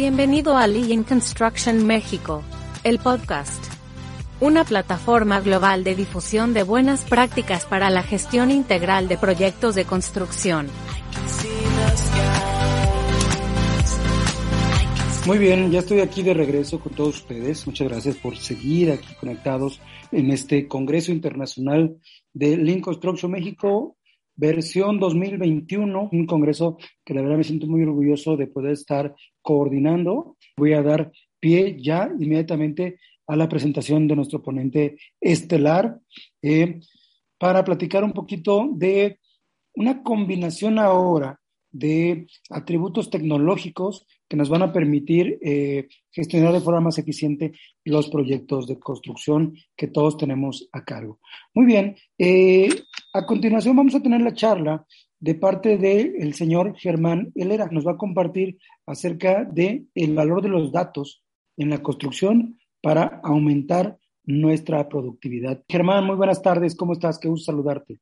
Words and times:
Bienvenido 0.00 0.56
a 0.56 0.68
Lean 0.68 1.02
Construction 1.02 1.84
México, 1.84 2.44
el 2.84 3.00
podcast. 3.00 3.60
Una 4.40 4.62
plataforma 4.62 5.40
global 5.40 5.82
de 5.82 5.96
difusión 5.96 6.54
de 6.54 6.62
buenas 6.62 7.02
prácticas 7.02 7.66
para 7.66 7.90
la 7.90 8.04
gestión 8.04 8.52
integral 8.52 9.08
de 9.08 9.18
proyectos 9.18 9.74
de 9.74 9.86
construcción. 9.86 10.68
Muy 15.26 15.38
bien, 15.38 15.72
ya 15.72 15.80
estoy 15.80 15.98
aquí 15.98 16.22
de 16.22 16.32
regreso 16.32 16.78
con 16.78 16.94
todos 16.94 17.16
ustedes. 17.16 17.66
Muchas 17.66 17.88
gracias 17.88 18.14
por 18.18 18.36
seguir 18.36 18.92
aquí 18.92 19.12
conectados 19.18 19.80
en 20.12 20.30
este 20.30 20.68
Congreso 20.68 21.10
Internacional 21.10 21.96
de 22.32 22.56
Lean 22.56 22.80
Construction 22.80 23.32
México 23.32 23.98
versión 24.38 25.00
2021, 25.00 26.10
un 26.12 26.26
congreso 26.26 26.78
que 27.04 27.12
la 27.12 27.22
verdad 27.22 27.38
me 27.38 27.44
siento 27.44 27.66
muy 27.66 27.82
orgulloso 27.82 28.36
de 28.36 28.46
poder 28.46 28.72
estar 28.72 29.12
coordinando. 29.48 30.36
Voy 30.58 30.74
a 30.74 30.82
dar 30.82 31.10
pie 31.40 31.78
ya 31.80 32.10
inmediatamente 32.20 33.00
a 33.26 33.34
la 33.34 33.48
presentación 33.48 34.06
de 34.06 34.14
nuestro 34.14 34.42
ponente 34.42 34.98
estelar 35.18 35.98
eh, 36.42 36.80
para 37.38 37.64
platicar 37.64 38.04
un 38.04 38.12
poquito 38.12 38.68
de 38.74 39.18
una 39.74 40.02
combinación 40.02 40.78
ahora 40.78 41.40
de 41.70 42.26
atributos 42.50 43.08
tecnológicos 43.08 44.06
que 44.28 44.36
nos 44.36 44.50
van 44.50 44.62
a 44.62 44.72
permitir 44.72 45.38
eh, 45.40 45.88
gestionar 46.10 46.52
de 46.52 46.60
forma 46.60 46.80
más 46.80 46.98
eficiente 46.98 47.52
los 47.84 48.08
proyectos 48.10 48.66
de 48.66 48.78
construcción 48.78 49.54
que 49.74 49.88
todos 49.88 50.18
tenemos 50.18 50.68
a 50.72 50.84
cargo. 50.84 51.20
Muy 51.54 51.64
bien, 51.64 51.96
eh, 52.18 52.68
a 53.14 53.24
continuación 53.24 53.76
vamos 53.76 53.94
a 53.94 54.02
tener 54.02 54.20
la 54.20 54.34
charla 54.34 54.84
de 55.20 55.34
parte 55.34 55.78
del 55.78 56.34
señor 56.34 56.76
Germán 56.76 57.32
Helera. 57.34 57.68
Nos 57.70 57.86
va 57.86 57.92
a 57.92 57.96
compartir 57.96 58.58
acerca 58.86 59.44
del 59.44 59.88
el 59.94 60.14
valor 60.14 60.42
de 60.42 60.48
los 60.48 60.72
datos 60.72 61.22
en 61.56 61.70
la 61.70 61.82
construcción 61.82 62.58
para 62.80 63.20
aumentar 63.22 63.98
nuestra 64.24 64.88
productividad. 64.88 65.62
Germán, 65.68 66.04
muy 66.04 66.16
buenas 66.16 66.42
tardes. 66.42 66.76
¿Cómo 66.76 66.92
estás? 66.92 67.18
Qué 67.18 67.28
gusto 67.28 67.52
saludarte. 67.52 67.98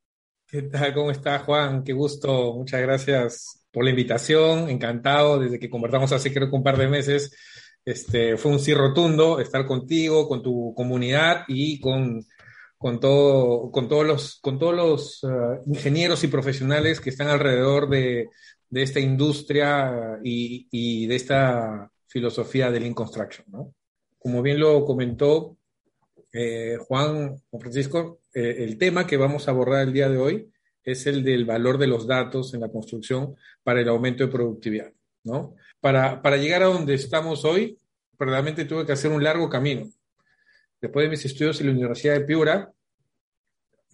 ¿Qué 0.48 0.62
tal? 0.62 0.95
¿Cómo 0.95 1.11
estás, 1.11 1.42
Juan? 1.42 1.83
Qué 1.83 1.92
gusto. 1.92 2.55
Muchas 2.55 2.81
gracias 2.83 3.67
por 3.73 3.84
la 3.84 3.91
invitación. 3.91 4.69
Encantado 4.69 5.39
desde 5.39 5.58
que 5.58 5.70
conversamos 5.70 6.12
hace 6.12 6.33
creo 6.33 6.48
un 6.51 6.62
par 6.62 6.77
de 6.77 6.89
meses. 6.89 7.36
Este, 7.84 8.36
fue 8.36 8.53
un 8.53 8.58
sí 8.58 8.75
rotundo 8.75 9.39
estar 9.39 9.64
contigo, 9.64 10.28
con 10.28 10.42
tu 10.42 10.75
comunidad 10.75 11.45
y 11.47 11.80
con 11.80 12.25
con, 12.87 13.01
todo, 13.01 13.73
con 13.73 13.89
todos 13.89 14.06
los, 14.06 14.39
con 14.41 14.61
todos 14.61 14.77
los 14.77 15.25
uh, 15.25 15.61
ingenieros 15.67 16.23
y 16.23 16.29
profesionales 16.29 17.01
que 17.01 17.11
están 17.11 17.27
alrededor 17.27 17.89
de, 17.89 18.29
de 18.70 18.83
esta 18.83 19.01
industria 19.01 20.20
y, 20.23 20.69
y, 20.70 21.09
de 21.09 21.17
esta 21.17 21.91
filosofía 22.07 22.70
del 22.70 22.84
Lean 22.84 22.95
Construction. 22.95 23.45
¿no? 23.51 23.75
Como 24.20 24.41
bien 24.41 24.61
lo 24.61 24.84
comentó 24.84 25.57
eh, 26.33 26.79
Juan 26.79 27.34
o 27.51 27.59
Francisco, 27.59 28.20
eh, 28.33 28.59
el 28.61 28.79
tema 28.79 29.05
que 29.05 29.17
vamos 29.17 29.48
a 29.48 29.51
abordar 29.51 29.83
el 29.83 29.92
día 29.92 30.09
de 30.09 30.19
hoy 30.19 30.53
es 30.84 31.09
el 31.09 31.25
del 31.25 31.45
valor 31.45 31.79
de 31.79 31.89
los 31.89 32.07
datos 32.07 32.55
en 32.55 32.61
la 32.61 32.69
construcción 32.69 33.34
para 33.64 33.81
el 33.81 33.89
aumento 33.89 34.25
de 34.25 34.31
productividad. 34.31 34.92
¿no? 35.25 35.57
Para, 35.81 36.23
para 36.23 36.37
llegar 36.37 36.62
a 36.62 36.67
donde 36.67 36.95
estamos 36.95 37.45
hoy, 37.45 37.81
verdaderamente 38.17 38.64
tuve 38.64 38.87
que 38.87 38.92
hacer 38.92 39.11
un 39.11 39.25
largo 39.25 39.48
camino 39.48 39.91
Después 40.81 41.05
de 41.05 41.11
mis 41.11 41.25
estudios 41.25 41.61
en 41.61 41.69
la 41.69 41.73
Universidad 41.73 42.14
de 42.14 42.20
Piura, 42.20 42.73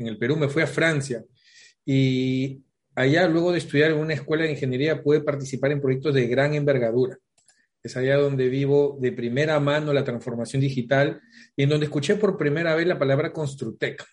en 0.02 0.08
el 0.08 0.18
Perú, 0.18 0.36
me 0.36 0.48
fui 0.48 0.62
a 0.62 0.66
Francia 0.66 1.24
y 1.84 2.62
allá, 2.94 3.26
luego 3.28 3.52
de 3.52 3.58
estudiar 3.58 3.92
en 3.92 3.98
una 3.98 4.14
escuela 4.14 4.44
de 4.44 4.52
ingeniería, 4.52 5.02
pude 5.02 5.20
participar 5.20 5.72
en 5.72 5.80
proyectos 5.80 6.14
de 6.14 6.26
gran 6.26 6.54
envergadura. 6.54 7.18
Es 7.82 7.96
allá 7.96 8.16
donde 8.16 8.48
vivo 8.48 8.96
de 9.00 9.12
primera 9.12 9.58
mano 9.58 9.92
la 9.92 10.04
transformación 10.04 10.60
digital 10.60 11.20
y 11.56 11.64
en 11.64 11.68
donde 11.68 11.86
escuché 11.86 12.16
por 12.16 12.36
primera 12.36 12.76
vez 12.76 12.86
la 12.86 12.98
palabra 12.98 13.32
Construtec. 13.32 14.04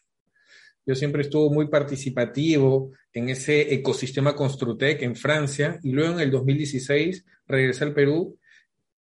Yo 0.86 0.96
siempre 0.96 1.22
estuve 1.22 1.54
muy 1.54 1.68
participativo 1.68 2.92
en 3.14 3.30
ese 3.30 3.74
ecosistema 3.74 4.36
Construtec 4.36 5.04
en 5.04 5.16
Francia 5.16 5.80
y 5.84 5.92
luego 5.92 6.14
en 6.14 6.22
el 6.22 6.32
2016 6.32 7.26
regresé 7.48 7.84
al 7.84 7.94
Perú. 7.94 8.40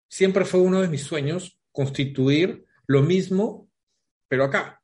Siempre 0.07 0.45
fue 0.45 0.61
uno 0.61 0.83
de 0.83 0.89
mis 0.89 1.03
sueños 1.03 1.59
constituir 1.73 2.67
lo 2.87 3.03
mismo, 3.03 3.71
pero 4.29 4.45
acá, 4.45 4.78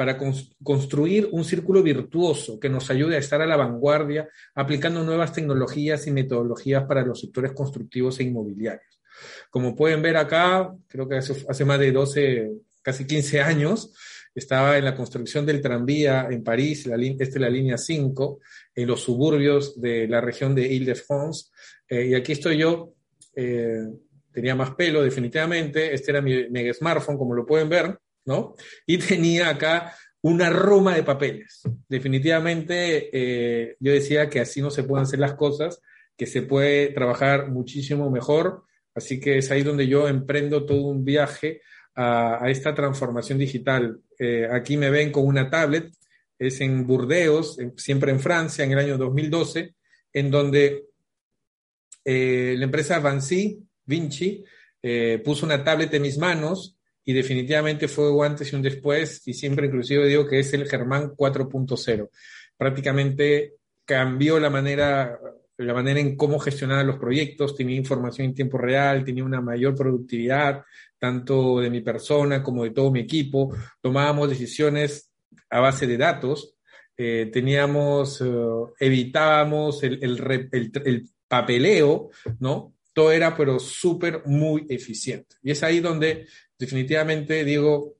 para 0.00 0.16
construir 0.64 1.28
un 1.30 1.44
círculo 1.44 1.82
virtuoso 1.82 2.58
que 2.58 2.70
nos 2.70 2.88
ayude 2.88 3.16
a 3.16 3.18
estar 3.18 3.42
a 3.42 3.46
la 3.46 3.58
vanguardia, 3.58 4.30
aplicando 4.54 5.04
nuevas 5.04 5.34
tecnologías 5.34 6.06
y 6.06 6.10
metodologías 6.10 6.84
para 6.84 7.04
los 7.04 7.20
sectores 7.20 7.52
constructivos 7.52 8.18
e 8.18 8.22
inmobiliarios. 8.22 9.02
Como 9.50 9.76
pueden 9.76 10.00
ver 10.00 10.16
acá, 10.16 10.74
creo 10.88 11.06
que 11.06 11.18
hace, 11.18 11.44
hace 11.46 11.66
más 11.66 11.78
de 11.78 11.92
12, 11.92 12.50
casi 12.80 13.06
15 13.06 13.42
años, 13.42 13.92
estaba 14.34 14.78
en 14.78 14.86
la 14.86 14.96
construcción 14.96 15.44
del 15.44 15.60
tranvía 15.60 16.28
en 16.30 16.42
París, 16.42 16.86
la, 16.86 16.96
esta 16.96 17.24
es 17.24 17.36
la 17.36 17.50
línea 17.50 17.76
5, 17.76 18.38
en 18.76 18.88
los 18.88 19.02
suburbios 19.02 19.78
de 19.78 20.08
la 20.08 20.22
región 20.22 20.54
de 20.54 20.66
Ile-de-France. 20.66 21.50
Eh, 21.86 22.06
y 22.06 22.14
aquí 22.14 22.32
estoy 22.32 22.56
yo 22.56 22.94
eh, 23.36 23.86
tenía 24.32 24.54
más 24.54 24.70
pelo 24.70 25.02
definitivamente, 25.02 25.92
este 25.92 26.10
era 26.10 26.22
mi 26.22 26.48
mega 26.48 26.72
smartphone, 26.72 27.18
como 27.18 27.34
lo 27.34 27.44
pueden 27.44 27.68
ver, 27.68 27.98
¿no? 28.24 28.54
Y 28.86 28.98
tenía 28.98 29.48
acá 29.48 29.94
una 30.22 30.50
roma 30.50 30.94
de 30.94 31.02
papeles. 31.02 31.62
Definitivamente 31.88 33.10
eh, 33.12 33.76
yo 33.80 33.92
decía 33.92 34.28
que 34.28 34.40
así 34.40 34.60
no 34.60 34.70
se 34.70 34.84
pueden 34.84 35.04
hacer 35.04 35.18
las 35.18 35.34
cosas, 35.34 35.80
que 36.16 36.26
se 36.26 36.42
puede 36.42 36.88
trabajar 36.88 37.50
muchísimo 37.50 38.10
mejor, 38.10 38.64
así 38.94 39.18
que 39.18 39.38
es 39.38 39.50
ahí 39.50 39.62
donde 39.62 39.86
yo 39.86 40.08
emprendo 40.08 40.66
todo 40.66 40.82
un 40.82 41.04
viaje 41.04 41.62
a, 41.94 42.50
esta 42.50 42.74
transformación 42.74 43.38
digital. 43.38 44.00
Eh, 44.18 44.46
aquí 44.50 44.76
me 44.76 44.90
ven 44.90 45.12
con 45.12 45.26
una 45.26 45.48
tablet, 45.48 45.90
es 46.38 46.60
en 46.60 46.86
Burdeos, 46.86 47.58
siempre 47.76 48.10
en 48.10 48.20
Francia, 48.20 48.64
en 48.64 48.72
el 48.72 48.78
año 48.78 48.98
2012, 48.98 49.74
en 50.12 50.30
donde 50.30 50.86
eh, 52.04 52.54
la 52.56 52.64
empresa 52.64 53.02
Vinci, 53.84 54.44
eh, 54.82 55.20
puso 55.24 55.44
una 55.44 55.62
tablet 55.62 55.92
en 55.94 56.02
mis 56.02 56.18
manos 56.18 56.76
y 57.04 57.12
definitivamente 57.12 57.88
fue 57.88 58.10
un 58.10 58.24
antes 58.24 58.52
y 58.52 58.56
un 58.56 58.62
después 58.62 59.22
y 59.26 59.34
siempre 59.34 59.66
inclusive 59.66 60.06
digo 60.06 60.26
que 60.26 60.40
es 60.40 60.52
el 60.52 60.68
Germán 60.68 61.10
4.0. 61.16 62.08
Prácticamente 62.56 63.54
cambió 63.84 64.38
la 64.38 64.50
manera, 64.50 65.18
la 65.56 65.74
manera 65.74 66.00
en 66.00 66.16
cómo 66.16 66.38
gestionar 66.38 66.84
los 66.84 66.98
proyectos, 66.98 67.56
tenía 67.56 67.76
información 67.76 68.26
en 68.28 68.34
tiempo 68.34 68.58
real, 68.58 69.04
tenía 69.04 69.24
una 69.24 69.40
mayor 69.40 69.74
productividad, 69.74 70.62
tanto 70.98 71.60
de 71.60 71.70
mi 71.70 71.80
persona 71.80 72.42
como 72.42 72.64
de 72.64 72.70
todo 72.70 72.90
mi 72.90 73.00
equipo, 73.00 73.54
tomábamos 73.80 74.28
decisiones 74.28 75.10
a 75.48 75.60
base 75.60 75.86
de 75.86 75.96
datos, 75.96 76.54
eh, 76.96 77.30
teníamos, 77.32 78.20
eh, 78.20 78.26
evitábamos 78.78 79.82
el, 79.82 79.98
el, 80.02 80.70
el 80.84 81.08
papeleo, 81.26 82.10
¿no? 82.38 82.74
todo 82.92 83.12
era 83.12 83.36
pero 83.36 83.58
súper, 83.58 84.22
muy 84.26 84.66
eficiente. 84.68 85.36
Y 85.42 85.50
es 85.50 85.62
ahí 85.62 85.80
donde 85.80 86.26
definitivamente 86.60 87.42
digo, 87.42 87.96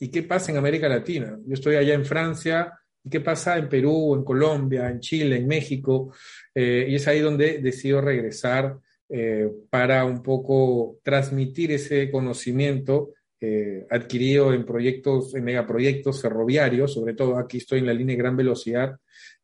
¿y 0.00 0.08
qué 0.08 0.24
pasa 0.24 0.50
en 0.50 0.58
América 0.58 0.88
Latina? 0.88 1.38
Yo 1.46 1.54
estoy 1.54 1.76
allá 1.76 1.94
en 1.94 2.04
Francia, 2.04 2.72
¿y 3.04 3.08
qué 3.08 3.20
pasa 3.20 3.56
en 3.56 3.68
Perú, 3.68 4.16
en 4.16 4.24
Colombia, 4.24 4.90
en 4.90 4.98
Chile, 4.98 5.36
en 5.36 5.46
México? 5.46 6.12
Eh, 6.52 6.86
y 6.88 6.96
es 6.96 7.06
ahí 7.06 7.20
donde 7.20 7.58
decido 7.58 8.00
regresar 8.00 8.76
eh, 9.08 9.48
para 9.70 10.04
un 10.04 10.24
poco 10.24 10.98
transmitir 11.04 11.70
ese 11.70 12.10
conocimiento 12.10 13.12
eh, 13.40 13.86
adquirido 13.88 14.52
en 14.52 14.66
proyectos, 14.66 15.34
en 15.36 15.44
megaproyectos 15.44 16.20
ferroviarios, 16.20 16.92
sobre 16.92 17.14
todo 17.14 17.38
aquí 17.38 17.58
estoy 17.58 17.78
en 17.78 17.86
la 17.86 17.94
línea 17.94 18.16
de 18.16 18.22
gran 18.22 18.36
velocidad 18.36 18.98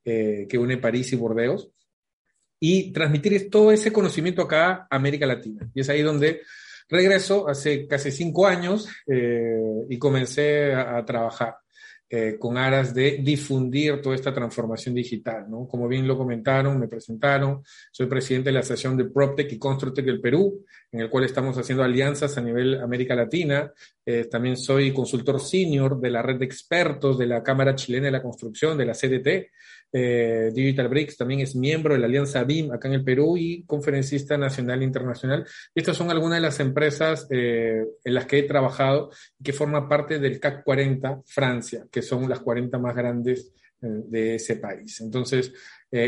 que 0.05 0.57
une 0.57 0.77
París 0.77 1.13
y 1.13 1.17
Burdeos, 1.17 1.73
y 2.61 2.93
transmitir 2.93 3.51
todo 3.51 3.73
ese 3.73 3.93
conocimiento 3.93 4.43
acá 4.43 4.87
a 4.89 4.97
América 4.97 5.27
Latina. 5.27 5.69
Y 5.75 5.81
es 5.81 5.89
ahí 5.89 6.01
donde 6.01 6.43
regreso 6.89 7.49
hace 7.49 7.87
casi 7.87 8.11
cinco 8.11 8.47
años 8.47 8.89
eh, 9.07 9.87
y 9.89 9.99
comencé 9.99 10.75
a, 10.75 11.05
trabajar 11.05 11.57
eh, 12.09 12.37
con 12.39 12.57
aras 12.57 12.95
de 12.95 13.19
difundir 13.21 14.01
toda 14.01 14.15
esta 14.15 14.33
transformación 14.33 14.95
digital. 14.95 15.47
¿no? 15.51 15.67
Como 15.67 15.89
bien 15.89 16.07
lo 16.07 16.17
comentaron, 16.17 16.79
me 16.79 16.87
presentaron, 16.87 17.63
soy 17.91 18.07
presidente 18.07 18.51
de 18.51 18.55
la 18.55 18.61
Asociación 18.61 18.97
de 18.97 19.07
PropTech 19.07 19.53
y 19.53 19.59
Constructech 19.59 20.05
del 20.05 20.21
Perú, 20.21 20.65
en 20.93 21.01
el 21.01 21.11
cual 21.11 21.25
estamos 21.25 21.59
haciendo 21.59 21.83
alianzas 21.83 22.39
a 22.39 22.41
nivel 22.41 22.81
América 22.81 23.17
Latina. 23.17 23.73
Eh, 24.05 24.29
también 24.31 24.57
soy 24.57 24.95
consultor 24.95 25.41
senior 25.41 26.01
de 26.01 26.11
la 26.11 26.23
red 26.23 26.37
de 26.37 26.45
expertos 26.45 27.19
de 27.19 27.27
la 27.27 27.43
Cámara 27.43 27.75
Chilena 27.75 28.07
de 28.07 28.13
la 28.13 28.23
Construcción, 28.23 28.79
de 28.79 28.87
la 28.87 28.95
CDT, 28.95 29.51
eh, 29.93 30.51
Digital 30.53 30.89
Bricks 30.89 31.17
también 31.17 31.41
es 31.41 31.55
miembro 31.55 31.95
de 31.95 32.01
la 32.01 32.07
Alianza 32.07 32.45
BIM 32.45 32.73
acá 32.73 32.89
en 32.89 32.95
el 32.95 33.05
Perú 33.05 33.37
y 33.37 33.65
conferencista 33.65 34.37
nacional 34.37 34.83
e 34.83 34.85
internacional. 34.85 35.47
Estas 35.75 35.97
son 35.97 36.11
algunas 36.11 36.39
de 36.39 36.43
las 36.43 36.61
empresas 36.61 37.27
eh, 37.31 37.85
en 38.05 38.15
las 38.15 38.27
que 38.27 38.39
he 38.39 38.43
trabajado 38.43 39.11
y 39.39 39.45
que 39.45 39.53
forman 39.53 39.89
parte 39.89 40.19
del 40.19 40.41
CAC 40.41 40.65
40 40.65 41.23
Francia, 41.25 41.87
que 41.91 42.03
son 42.03 42.29
las 42.29 42.41
40 42.41 42.79
más 42.79 42.95
grandes 42.95 43.53
eh, 43.81 43.87
de 44.09 44.35
ese 44.37 44.57
país. 44.57 45.01
Entonces, 45.01 45.53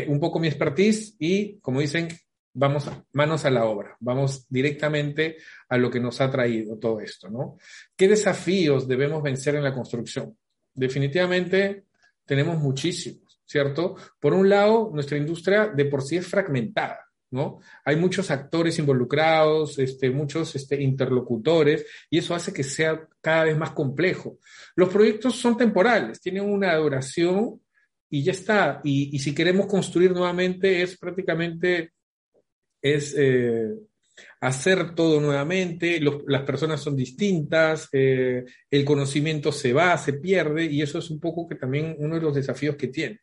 un 0.07 0.19
poco 0.19 0.39
mi 0.39 0.47
expertise 0.47 1.15
y, 1.17 1.57
como 1.61 1.79
dicen, 1.79 2.09
vamos 2.53 2.89
manos 3.13 3.45
a 3.45 3.49
la 3.49 3.65
obra, 3.65 3.95
vamos 3.99 4.45
directamente 4.49 5.37
a 5.69 5.77
lo 5.77 5.89
que 5.89 5.99
nos 5.99 6.19
ha 6.21 6.29
traído 6.29 6.77
todo 6.77 6.99
esto, 6.99 7.29
¿no? 7.29 7.57
¿Qué 7.95 8.07
desafíos 8.07 8.87
debemos 8.87 9.23
vencer 9.23 9.55
en 9.55 9.63
la 9.63 9.73
construcción? 9.73 10.37
Definitivamente 10.73 11.85
tenemos 12.25 12.57
muchísimos, 12.57 13.28
¿cierto? 13.49 13.95
Por 14.19 14.33
un 14.33 14.47
lado, 14.47 14.91
nuestra 14.93 15.17
industria 15.17 15.67
de 15.67 15.85
por 15.85 16.03
sí 16.03 16.17
es 16.17 16.27
fragmentada. 16.27 17.05
¿No? 17.31 17.59
Hay 17.85 17.95
muchos 17.95 18.31
actores 18.31 18.79
involucrados, 18.79 19.77
este, 19.77 20.09
muchos 20.09 20.55
este, 20.55 20.81
interlocutores, 20.81 21.85
y 22.09 22.17
eso 22.17 22.33
hace 22.33 22.51
que 22.51 22.63
sea 22.63 23.07
cada 23.21 23.43
vez 23.43 23.55
más 23.55 23.69
complejo. 23.71 24.39
Los 24.75 24.89
proyectos 24.89 25.35
son 25.35 25.55
temporales, 25.55 26.19
tienen 26.19 26.49
una 26.49 26.75
duración 26.75 27.61
y 28.09 28.23
ya 28.23 28.31
está. 28.31 28.81
Y, 28.83 29.19
si 29.19 29.35
queremos 29.35 29.67
construir 29.67 30.11
nuevamente, 30.11 30.81
es 30.81 30.97
prácticamente 30.97 31.91
es 32.81 33.13
eh, 33.15 33.75
hacer 34.41 34.95
todo 34.95 35.21
nuevamente, 35.21 36.01
las 36.01 36.41
personas 36.41 36.81
son 36.81 36.95
distintas, 36.95 37.89
eh, 37.91 38.43
el 38.71 38.85
conocimiento 38.85 39.51
se 39.51 39.71
va, 39.71 39.95
se 39.99 40.13
pierde, 40.13 40.65
y 40.65 40.81
eso 40.81 40.97
es 40.97 41.11
un 41.11 41.19
poco 41.19 41.47
que 41.47 41.55
también 41.55 41.95
uno 41.99 42.15
de 42.15 42.21
los 42.21 42.33
desafíos 42.33 42.75
que 42.75 42.87
tiene. 42.87 43.19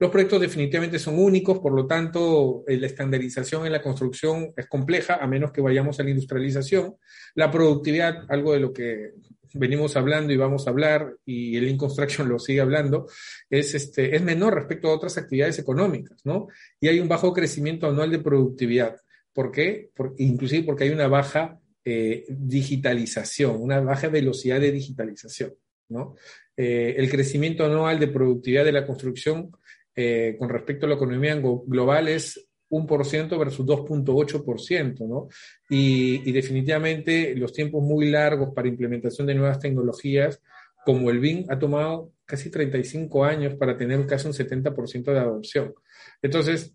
Los 0.00 0.10
proyectos 0.10 0.40
definitivamente 0.40 0.98
son 0.98 1.18
únicos, 1.18 1.58
por 1.58 1.72
lo 1.72 1.86
tanto, 1.86 2.62
eh, 2.68 2.76
la 2.76 2.86
estandarización 2.86 3.66
en 3.66 3.72
la 3.72 3.82
construcción 3.82 4.52
es 4.56 4.68
compleja, 4.68 5.16
a 5.16 5.26
menos 5.26 5.50
que 5.50 5.60
vayamos 5.60 5.98
a 5.98 6.04
la 6.04 6.10
industrialización. 6.10 6.96
La 7.34 7.50
productividad, 7.50 8.24
algo 8.28 8.52
de 8.52 8.60
lo 8.60 8.72
que 8.72 9.14
venimos 9.54 9.96
hablando 9.96 10.32
y 10.32 10.36
vamos 10.36 10.66
a 10.66 10.70
hablar, 10.70 11.16
y 11.24 11.56
el 11.56 11.64
Lean 11.64 11.76
Construction 11.76 12.28
lo 12.28 12.38
sigue 12.38 12.60
hablando, 12.60 13.06
es, 13.50 13.74
este, 13.74 14.14
es 14.14 14.22
menor 14.22 14.54
respecto 14.54 14.88
a 14.88 14.94
otras 14.94 15.18
actividades 15.18 15.58
económicas, 15.58 16.20
¿no? 16.24 16.46
Y 16.80 16.88
hay 16.88 17.00
un 17.00 17.08
bajo 17.08 17.32
crecimiento 17.32 17.88
anual 17.88 18.10
de 18.10 18.20
productividad. 18.20 19.00
¿Por 19.32 19.50
qué? 19.50 19.90
inclusive 20.18 20.64
porque 20.64 20.84
hay 20.84 20.90
una 20.90 21.08
baja 21.08 21.60
eh, 21.84 22.24
digitalización, 22.28 23.60
una 23.60 23.80
baja 23.80 24.08
velocidad 24.08 24.60
de 24.60 24.72
digitalización, 24.72 25.54
¿no? 25.88 26.14
Eh, 26.56 26.96
el 26.98 27.08
crecimiento 27.08 27.64
anual 27.64 27.98
de 27.98 28.08
productividad 28.08 28.64
de 28.64 28.72
la 28.72 28.86
construcción 28.86 29.52
eh, 30.00 30.36
con 30.38 30.48
respecto 30.48 30.86
a 30.86 30.88
la 30.90 30.94
economía 30.94 31.34
global 31.34 32.06
es 32.06 32.48
1% 32.70 33.36
versus 33.36 33.66
2.8%, 33.66 35.08
¿no? 35.08 35.26
Y, 35.68 36.30
definitivamente 36.30 37.34
los 37.34 37.52
tiempos 37.52 37.82
muy 37.82 38.08
largos 38.08 38.54
para 38.54 38.68
implementación 38.68 39.26
de 39.26 39.34
nuevas 39.34 39.58
tecnologías, 39.58 40.40
como 40.86 41.10
el 41.10 41.18
BIM, 41.18 41.46
ha 41.48 41.58
tomado 41.58 42.12
casi 42.24 42.48
35 42.48 43.24
años 43.24 43.56
para 43.56 43.76
tener 43.76 44.06
casi 44.06 44.28
un 44.28 44.34
70% 44.34 45.12
de 45.12 45.18
adopción. 45.18 45.74
Entonces, 46.22 46.72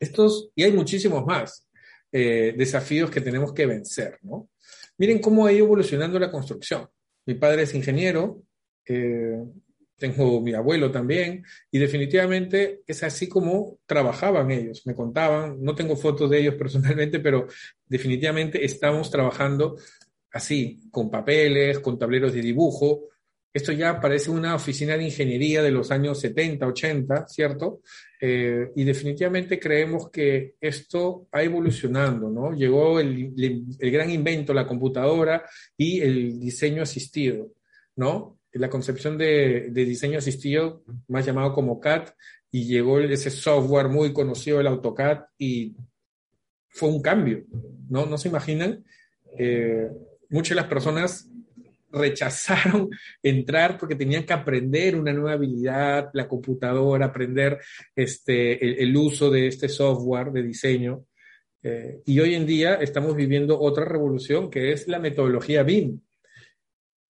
estos, 0.00 0.48
y 0.54 0.62
hay 0.62 0.72
muchísimos 0.72 1.26
más 1.26 1.68
eh, 2.10 2.54
desafíos 2.56 3.10
que 3.10 3.20
tenemos 3.20 3.52
que 3.52 3.66
vencer, 3.66 4.18
¿no? 4.22 4.48
Miren 4.96 5.18
cómo 5.18 5.44
ha 5.44 5.52
ido 5.52 5.66
evolucionando 5.66 6.18
la 6.18 6.30
construcción. 6.30 6.88
Mi 7.26 7.34
padre 7.34 7.64
es 7.64 7.74
ingeniero, 7.74 8.42
eh, 8.88 9.44
tengo 9.96 10.40
mi 10.40 10.54
abuelo 10.54 10.90
también, 10.90 11.44
y 11.70 11.78
definitivamente 11.78 12.82
es 12.86 13.02
así 13.02 13.28
como 13.28 13.78
trabajaban 13.86 14.50
ellos, 14.50 14.86
me 14.86 14.94
contaban, 14.94 15.62
no 15.62 15.74
tengo 15.74 15.96
fotos 15.96 16.30
de 16.30 16.40
ellos 16.40 16.54
personalmente, 16.58 17.20
pero 17.20 17.46
definitivamente 17.86 18.64
estamos 18.64 19.10
trabajando 19.10 19.76
así, 20.32 20.80
con 20.90 21.10
papeles, 21.10 21.78
con 21.78 21.98
tableros 21.98 22.32
de 22.34 22.42
dibujo. 22.42 23.08
Esto 23.52 23.70
ya 23.70 24.00
parece 24.00 24.32
una 24.32 24.56
oficina 24.56 24.96
de 24.96 25.04
ingeniería 25.04 25.62
de 25.62 25.70
los 25.70 25.92
años 25.92 26.18
70, 26.18 26.66
80, 26.66 27.28
¿cierto? 27.28 27.82
Eh, 28.20 28.72
y 28.74 28.82
definitivamente 28.82 29.60
creemos 29.60 30.10
que 30.10 30.56
esto 30.60 31.28
ha 31.30 31.40
evolucionando, 31.40 32.30
¿no? 32.30 32.52
Llegó 32.52 32.98
el, 32.98 33.32
el 33.78 33.90
gran 33.92 34.10
invento, 34.10 34.52
la 34.52 34.66
computadora 34.66 35.44
y 35.76 36.00
el 36.00 36.40
diseño 36.40 36.82
asistido, 36.82 37.52
¿no? 37.94 38.40
La 38.54 38.70
concepción 38.70 39.18
de, 39.18 39.70
diseño 39.70 40.18
asistido, 40.18 40.82
más 41.08 41.26
llamado 41.26 41.52
como 41.52 41.80
CAD, 41.80 42.10
y 42.50 42.66
llegó 42.66 43.00
ese 43.00 43.30
software 43.30 43.88
muy 43.88 44.12
conocido, 44.12 44.60
el 44.60 44.68
AutoCAD, 44.68 45.24
y 45.38 45.74
fue 46.68 46.88
un 46.88 47.02
cambio, 47.02 47.44
¿no? 47.88 48.06
¿No 48.06 48.16
se 48.16 48.28
imaginan? 48.28 48.84
Eh, 49.36 49.88
muchas 50.28 50.50
de 50.50 50.62
las 50.62 50.66
personas 50.66 51.28
rechazaron 51.90 52.90
entrar 53.22 53.78
porque 53.78 53.94
tenían 53.94 54.24
que 54.24 54.32
aprender 54.32 54.96
una 54.96 55.12
nueva 55.12 55.32
habilidad, 55.32 56.10
la 56.12 56.28
computadora, 56.28 57.06
aprender 57.06 57.58
este, 57.94 58.82
el, 58.82 58.96
uso 58.96 59.30
de 59.30 59.48
este 59.48 59.68
software 59.68 60.30
de 60.30 60.42
diseño. 60.42 61.04
Eh, 61.62 62.02
y 62.04 62.20
hoy 62.20 62.34
en 62.34 62.46
día 62.46 62.74
estamos 62.74 63.16
viviendo 63.16 63.58
otra 63.58 63.84
revolución 63.84 64.50
que 64.50 64.72
es 64.72 64.86
la 64.86 64.98
metodología 64.98 65.62
BIM, 65.62 66.00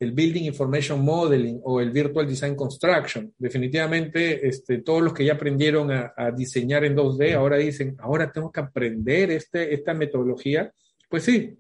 el 0.05 0.13
Building 0.13 0.45
Information 0.45 1.03
Modeling 1.03 1.61
o 1.65 1.81
el 1.81 1.91
Virtual 1.91 2.27
Design 2.27 2.55
Construction. 2.55 3.35
Definitivamente, 3.39 4.47
este, 4.47 4.79
todos 4.83 5.03
los 5.03 5.13
que 5.13 5.25
ya 5.25 5.33
aprendieron 5.35 5.91
a, 5.91 6.31
diseñar 6.37 6.85
en 6.85 6.97
2D 6.97 7.35
ahora 7.35 7.57
dicen, 7.57 7.97
ahora 7.99 8.31
tengo 8.31 8.53
que 8.53 8.61
aprender 8.61 9.31
este, 9.31 9.75
esta 9.75 9.95
metodología. 9.95 10.73
Pues 11.09 11.25
sí, 11.25 11.59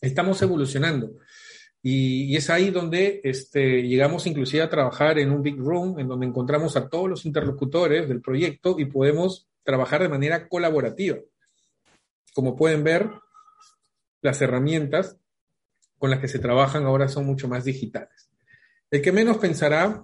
estamos 0.00 0.40
evolucionando. 0.42 1.12
Y, 1.82 2.36
es 2.36 2.48
ahí 2.50 2.70
donde 2.70 3.20
este, 3.24 3.82
llegamos 3.82 4.26
inclusive 4.26 4.62
a 4.62 4.70
trabajar 4.70 5.18
en 5.18 5.30
un 5.32 5.42
big 5.42 5.58
room, 5.58 5.98
en 5.98 6.08
donde 6.08 6.26
encontramos 6.26 6.76
a 6.76 6.88
todos 6.88 7.08
los 7.08 7.26
interlocutores 7.26 8.08
del 8.08 8.20
proyecto 8.20 8.76
y 8.78 8.84
podemos 8.84 9.48
trabajar 9.62 10.02
de 10.02 10.08
manera 10.08 10.48
colaborativa. 10.48 11.18
Como 12.34 12.56
pueden 12.56 12.84
ver, 12.84 13.10
las 14.22 14.40
herramientas 14.42 15.19
con 16.00 16.08
las 16.08 16.18
que 16.18 16.28
se 16.28 16.38
trabajan 16.38 16.84
ahora 16.86 17.08
son 17.08 17.26
mucho 17.26 17.46
más 17.46 17.62
digitales. 17.64 18.30
El 18.90 19.02
que 19.02 19.12
menos 19.12 19.36
pensará 19.36 20.02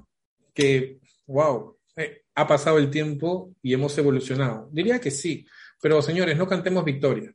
que, 0.52 1.00
wow, 1.26 1.78
eh, 1.96 2.22
ha 2.34 2.46
pasado 2.46 2.76
el 2.76 2.90
tiempo 2.90 3.54
y 3.62 3.72
hemos 3.72 3.96
evolucionado. 3.96 4.68
Diría 4.70 5.00
que 5.00 5.10
sí, 5.10 5.46
pero 5.80 6.02
señores, 6.02 6.36
no 6.36 6.46
cantemos 6.46 6.84
victoria. 6.84 7.34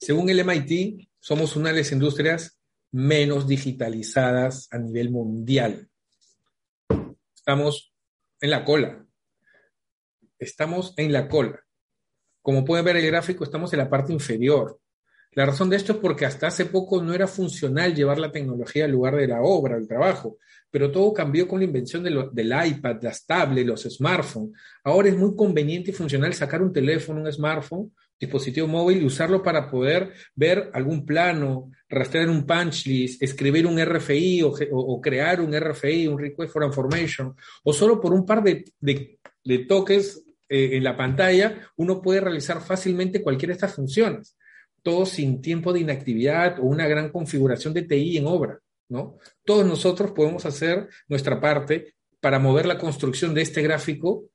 Según 0.00 0.30
el 0.30 0.38
MIT, 0.44 1.08
somos 1.18 1.56
una 1.56 1.72
de 1.72 1.78
las 1.78 1.90
industrias 1.90 2.60
menos 2.92 3.48
digitalizadas 3.48 4.68
a 4.70 4.78
nivel 4.78 5.10
mundial. 5.10 5.90
Estamos 7.34 7.92
en 8.40 8.50
la 8.50 8.64
cola. 8.64 9.04
Estamos 10.38 10.94
en 10.96 11.12
la 11.12 11.26
cola. 11.28 11.60
Como 12.40 12.64
pueden 12.64 12.84
ver 12.84 12.98
el 12.98 13.06
gráfico, 13.06 13.42
estamos 13.42 13.72
en 13.72 13.80
la 13.80 13.90
parte 13.90 14.12
inferior. 14.12 14.80
La 15.34 15.46
razón 15.46 15.68
de 15.68 15.76
esto 15.76 15.94
es 15.94 15.98
porque 15.98 16.26
hasta 16.26 16.46
hace 16.46 16.66
poco 16.66 17.02
no 17.02 17.12
era 17.12 17.26
funcional 17.26 17.94
llevar 17.94 18.18
la 18.18 18.30
tecnología 18.30 18.84
al 18.84 18.92
lugar 18.92 19.16
de 19.16 19.26
la 19.26 19.42
obra, 19.42 19.74
del 19.74 19.88
trabajo, 19.88 20.38
pero 20.70 20.92
todo 20.92 21.12
cambió 21.12 21.48
con 21.48 21.58
la 21.58 21.64
invención 21.64 22.04
del 22.04 22.66
iPad, 22.66 23.02
las 23.02 23.26
tablets, 23.26 23.66
los 23.66 23.82
smartphones. 23.82 24.52
Ahora 24.84 25.08
es 25.08 25.16
muy 25.16 25.34
conveniente 25.34 25.90
y 25.90 25.94
funcional 25.94 26.34
sacar 26.34 26.62
un 26.62 26.72
teléfono, 26.72 27.20
un 27.20 27.32
smartphone, 27.32 27.92
dispositivo 28.18 28.68
móvil 28.68 29.02
y 29.02 29.04
usarlo 29.04 29.42
para 29.42 29.68
poder 29.68 30.12
ver 30.36 30.70
algún 30.72 31.04
plano, 31.04 31.70
rastrear 31.88 32.30
un 32.30 32.46
punch 32.46 32.86
list, 32.86 33.20
escribir 33.20 33.66
un 33.66 33.84
RFI 33.84 34.42
o, 34.42 35.00
crear 35.00 35.40
un 35.40 35.52
RFI, 35.52 36.06
un 36.06 36.18
Request 36.18 36.52
for 36.52 36.64
Information, 36.64 37.34
o 37.64 37.72
solo 37.72 38.00
por 38.00 38.12
un 38.12 38.24
par 38.24 38.42
de, 38.42 38.64
toques 39.68 40.24
eh, 40.48 40.76
en 40.76 40.84
la 40.84 40.96
pantalla, 40.96 41.58
uno 41.76 42.00
puede 42.00 42.20
realizar 42.20 42.60
fácilmente 42.60 43.20
cualquiera 43.20 43.50
de 43.50 43.56
estas 43.56 43.74
funciones 43.74 44.36
todo 44.84 45.06
sin 45.06 45.40
tiempo 45.40 45.72
de 45.72 45.80
inactividad 45.80 46.60
o 46.60 46.64
una 46.64 46.86
gran 46.86 47.10
configuración 47.10 47.72
de 47.72 47.82
TI 47.82 48.18
en 48.18 48.26
obra, 48.26 48.60
¿no? 48.90 49.16
Todos 49.42 49.66
nosotros 49.66 50.12
podemos 50.12 50.44
hacer 50.44 50.88
nuestra 51.08 51.40
parte 51.40 51.94
para 52.20 52.38
mover 52.38 52.66
la 52.66 52.78
construcción 52.78 53.34
de 53.34 53.42
este 53.42 53.62
gráfico 53.62 54.26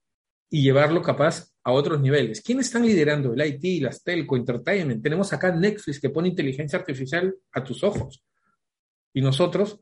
y 0.50 0.64
llevarlo 0.64 1.04
capaz 1.04 1.54
a 1.64 1.72
otros 1.72 2.02
niveles. 2.02 2.42
¿Quiénes 2.42 2.66
están 2.66 2.84
liderando? 2.84 3.34
El 3.34 3.46
IT, 3.46 3.84
las 3.84 4.04
telco, 4.04 4.36
entertainment. 4.36 5.04
Tenemos 5.04 5.32
acá 5.32 5.56
Netflix 5.56 6.00
que 6.00 6.10
pone 6.10 6.30
inteligencia 6.30 6.80
artificial 6.80 7.36
a 7.52 7.64
tus 7.64 7.84
ojos. 7.84 8.26
Y 9.14 9.22
nosotros, 9.22 9.80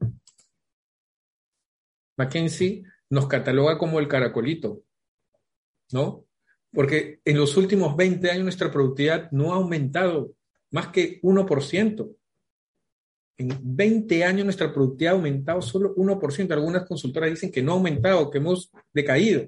Mackenzie 2.17 2.83
nos 3.09 3.27
cataloga 3.27 3.77
como 3.77 3.99
el 3.99 4.09
caracolito, 4.09 4.83
¿no? 5.93 6.25
Porque 6.73 7.21
en 7.23 7.37
los 7.37 7.55
últimos 7.55 7.95
20 7.95 8.29
años 8.29 8.43
nuestra 8.43 8.69
productividad 8.69 9.31
no 9.31 9.53
ha 9.53 9.55
aumentado 9.55 10.33
más 10.71 10.87
que 10.87 11.21
1%. 11.21 12.15
En 13.39 13.49
20 13.61 14.23
años 14.23 14.45
nuestra 14.45 14.73
productividad 14.73 15.13
ha 15.13 15.17
aumentado 15.17 15.61
solo 15.61 15.95
1%. 15.95 16.51
Algunas 16.51 16.85
consultoras 16.85 17.29
dicen 17.29 17.51
que 17.51 17.61
no 17.61 17.73
ha 17.73 17.75
aumentado, 17.75 18.31
que 18.31 18.39
hemos 18.39 18.71
decaído. 18.93 19.45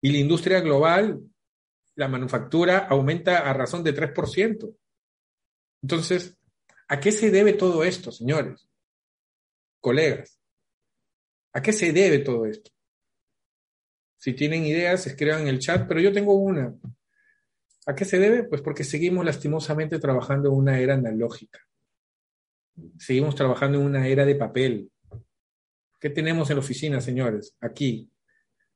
Y 0.00 0.12
la 0.12 0.18
industria 0.18 0.60
global, 0.60 1.20
la 1.94 2.08
manufactura, 2.08 2.86
aumenta 2.88 3.48
a 3.48 3.52
razón 3.54 3.82
de 3.82 3.94
3%. 3.94 4.76
Entonces, 5.82 6.36
¿a 6.88 7.00
qué 7.00 7.12
se 7.12 7.30
debe 7.30 7.54
todo 7.54 7.82
esto, 7.82 8.12
señores? 8.12 8.68
Colegas, 9.80 10.38
¿a 11.52 11.62
qué 11.62 11.72
se 11.72 11.92
debe 11.92 12.20
todo 12.20 12.46
esto? 12.46 12.70
Si 14.18 14.34
tienen 14.34 14.64
ideas, 14.64 15.06
escriban 15.06 15.42
en 15.42 15.48
el 15.48 15.58
chat, 15.58 15.88
pero 15.88 16.00
yo 16.00 16.12
tengo 16.12 16.34
una. 16.34 16.72
¿A 17.86 17.94
qué 17.94 18.04
se 18.04 18.18
debe? 18.18 18.44
Pues 18.44 18.62
porque 18.62 18.84
seguimos 18.84 19.24
lastimosamente 19.24 19.98
trabajando 19.98 20.48
en 20.48 20.54
una 20.54 20.78
era 20.78 20.94
analógica. 20.94 21.60
Seguimos 22.98 23.34
trabajando 23.34 23.78
en 23.78 23.84
una 23.84 24.06
era 24.06 24.24
de 24.24 24.34
papel. 24.36 24.90
¿Qué 25.98 26.10
tenemos 26.10 26.50
en 26.50 26.56
la 26.56 26.60
oficina, 26.60 27.00
señores? 27.00 27.56
Aquí. 27.60 28.08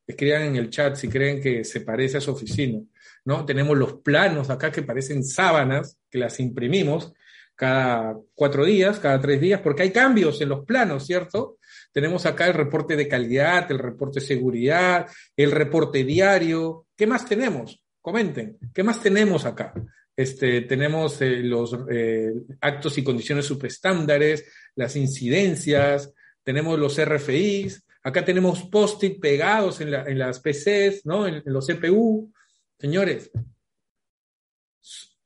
Escriban 0.06 0.42
en 0.42 0.56
el 0.56 0.70
chat 0.70 0.94
si 0.94 1.08
creen 1.08 1.40
que 1.40 1.64
se 1.64 1.80
parece 1.80 2.18
a 2.18 2.20
su 2.20 2.30
oficina. 2.30 2.80
¿no? 3.24 3.44
Tenemos 3.44 3.76
los 3.76 3.94
planos 3.94 4.50
acá 4.50 4.70
que 4.70 4.82
parecen 4.82 5.24
sábanas, 5.24 5.98
que 6.08 6.18
las 6.18 6.38
imprimimos 6.38 7.12
cada 7.56 8.16
cuatro 8.34 8.64
días, 8.64 9.00
cada 9.00 9.20
tres 9.20 9.40
días, 9.40 9.60
porque 9.62 9.82
hay 9.82 9.90
cambios 9.90 10.40
en 10.42 10.50
los 10.50 10.64
planos, 10.64 11.06
¿cierto? 11.06 11.58
Tenemos 11.90 12.26
acá 12.26 12.46
el 12.46 12.54
reporte 12.54 12.96
de 12.96 13.08
calidad, 13.08 13.68
el 13.70 13.78
reporte 13.78 14.20
de 14.20 14.26
seguridad, 14.26 15.06
el 15.34 15.50
reporte 15.50 16.04
diario. 16.04 16.86
¿Qué 16.94 17.06
más 17.06 17.26
tenemos? 17.26 17.82
Comenten. 18.06 18.56
¿Qué 18.72 18.84
más 18.84 19.02
tenemos 19.02 19.46
acá? 19.46 19.74
Este, 20.14 20.60
tenemos 20.60 21.20
eh, 21.22 21.38
los 21.42 21.76
eh, 21.90 22.32
actos 22.60 22.96
y 22.98 23.02
condiciones 23.02 23.46
subestándares, 23.46 24.44
las 24.76 24.94
incidencias, 24.94 26.14
tenemos 26.44 26.78
los 26.78 27.04
RFIs, 27.04 27.84
acá 28.04 28.24
tenemos 28.24 28.62
post-it 28.62 29.18
pegados 29.20 29.80
en, 29.80 29.90
las 29.90 30.38
PCs, 30.38 31.04
¿no? 31.04 31.26
En, 31.26 31.42
los 31.46 31.66
CPU. 31.66 32.32
Señores, 32.78 33.28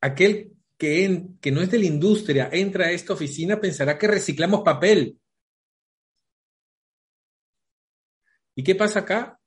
aquel 0.00 0.52
que, 0.78 1.26
que 1.38 1.52
no 1.52 1.60
es 1.60 1.70
de 1.70 1.80
la 1.80 1.84
industria 1.84 2.48
entra 2.50 2.86
a 2.86 2.92
esta 2.92 3.12
oficina 3.12 3.60
pensará 3.60 3.98
que 3.98 4.08
reciclamos 4.08 4.62
papel. 4.62 5.18
¿Y 8.54 8.64
qué 8.64 8.74
pasa 8.74 9.00
acá? 9.00 9.38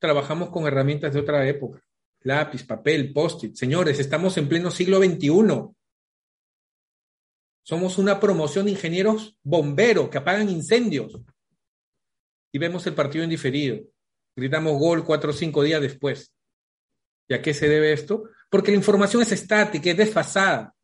Trabajamos 0.00 0.50
con 0.50 0.66
herramientas 0.66 1.14
de 1.14 1.20
otra 1.20 1.46
época. 1.46 1.80
Lápiz, 2.22 2.64
papel, 2.64 3.12
post-it. 3.12 3.54
Señores, 3.54 3.98
estamos 3.98 4.36
en 4.36 4.48
pleno 4.48 4.70
siglo 4.70 4.98
XXI. 4.98 5.74
Somos 7.62 7.98
una 7.98 8.20
promoción 8.20 8.66
de 8.66 8.72
ingenieros 8.72 9.38
bomberos 9.42 10.08
que 10.10 10.18
apagan 10.18 10.48
incendios. 10.48 11.18
Y 12.52 12.58
vemos 12.58 12.86
el 12.86 12.94
partido 12.94 13.24
en 13.24 13.30
diferido. 13.30 13.80
Gritamos 14.36 14.78
gol 14.78 15.04
cuatro 15.04 15.30
o 15.30 15.34
cinco 15.34 15.62
días 15.62 15.80
después. 15.80 16.32
¿Y 17.28 17.34
a 17.34 17.40
qué 17.40 17.54
se 17.54 17.68
debe 17.68 17.92
esto? 17.92 18.24
Porque 18.50 18.72
la 18.72 18.78
información 18.78 19.22
es 19.22 19.32
estática, 19.32 19.90
es 19.90 19.96
desfasada. 19.96 20.74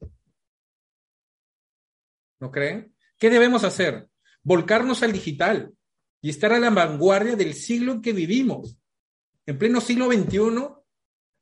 ¿No 2.40 2.50
creen? 2.50 2.94
¿Qué 3.18 3.30
debemos 3.30 3.64
hacer? 3.64 4.08
Volcarnos 4.42 5.02
al 5.02 5.12
digital 5.12 5.74
y 6.20 6.30
estar 6.30 6.52
a 6.52 6.58
la 6.58 6.70
vanguardia 6.70 7.34
del 7.34 7.54
siglo 7.54 7.92
en 7.92 8.02
que 8.02 8.12
vivimos. 8.12 8.78
En 9.44 9.58
pleno 9.58 9.80
siglo 9.80 10.06
XXI, 10.06 10.68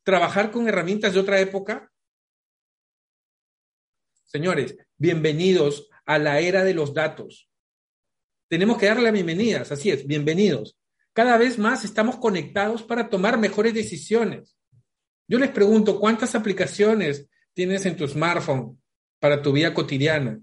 trabajar 0.04 0.50
con 0.52 0.68
herramientas 0.68 1.14
de 1.14 1.20
otra 1.20 1.40
época. 1.40 1.90
Señores, 4.22 4.76
bienvenidos 4.96 5.88
a 6.04 6.18
la 6.18 6.40
era 6.40 6.62
de 6.62 6.74
los 6.74 6.94
datos. 6.94 7.48
Tenemos 8.48 8.78
que 8.78 8.86
darle 8.86 9.10
bienvenidas, 9.10 9.72
así 9.72 9.90
es, 9.90 10.06
bienvenidos. 10.06 10.78
Cada 11.14 11.38
vez 11.38 11.58
más 11.58 11.84
estamos 11.84 12.16
conectados 12.16 12.82
para 12.82 13.08
tomar 13.08 13.38
mejores 13.38 13.72
decisiones. 13.72 14.56
Yo 15.26 15.38
les 15.38 15.50
pregunto, 15.50 15.98
¿cuántas 15.98 16.34
aplicaciones 16.34 17.26
tienes 17.54 17.86
en 17.86 17.96
tu 17.96 18.06
smartphone 18.06 18.80
para 19.18 19.40
tu 19.40 19.52
vida 19.52 19.72
cotidiana? 19.72 20.38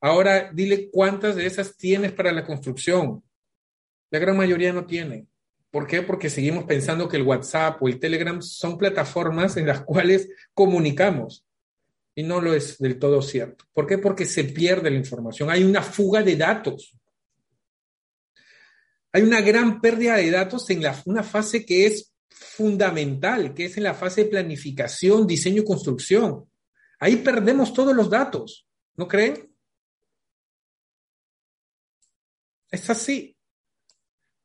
Ahora 0.00 0.50
dile 0.52 0.90
cuántas 0.90 1.36
de 1.36 1.46
esas 1.46 1.76
tienes 1.76 2.12
para 2.12 2.32
la 2.32 2.44
construcción, 2.44 3.24
la 4.10 4.18
gran 4.18 4.36
mayoría 4.36 4.72
no 4.72 4.84
tiene. 4.84 5.28
¿Por 5.72 5.86
qué? 5.86 6.02
Porque 6.02 6.28
seguimos 6.28 6.64
pensando 6.64 7.08
que 7.08 7.16
el 7.16 7.22
WhatsApp 7.22 7.82
o 7.82 7.88
el 7.88 7.98
Telegram 7.98 8.42
son 8.42 8.76
plataformas 8.76 9.56
en 9.56 9.66
las 9.66 9.80
cuales 9.80 10.28
comunicamos. 10.52 11.46
Y 12.14 12.24
no 12.24 12.42
lo 12.42 12.52
es 12.52 12.76
del 12.76 12.98
todo 12.98 13.22
cierto. 13.22 13.64
¿Por 13.72 13.86
qué? 13.86 13.96
Porque 13.96 14.26
se 14.26 14.44
pierde 14.44 14.90
la 14.90 14.98
información. 14.98 15.50
Hay 15.50 15.64
una 15.64 15.80
fuga 15.80 16.22
de 16.22 16.36
datos. 16.36 16.94
Hay 19.12 19.22
una 19.22 19.40
gran 19.40 19.80
pérdida 19.80 20.16
de 20.16 20.30
datos 20.30 20.68
en 20.68 20.82
la, 20.82 21.00
una 21.06 21.22
fase 21.22 21.64
que 21.64 21.86
es 21.86 22.12
fundamental, 22.28 23.54
que 23.54 23.64
es 23.64 23.76
en 23.78 23.84
la 23.84 23.94
fase 23.94 24.24
de 24.24 24.30
planificación, 24.30 25.26
diseño 25.26 25.62
y 25.62 25.64
construcción. 25.64 26.50
Ahí 27.00 27.16
perdemos 27.16 27.72
todos 27.72 27.96
los 27.96 28.10
datos. 28.10 28.66
¿No 28.94 29.08
creen? 29.08 29.50
Es 32.70 32.90
así. 32.90 33.31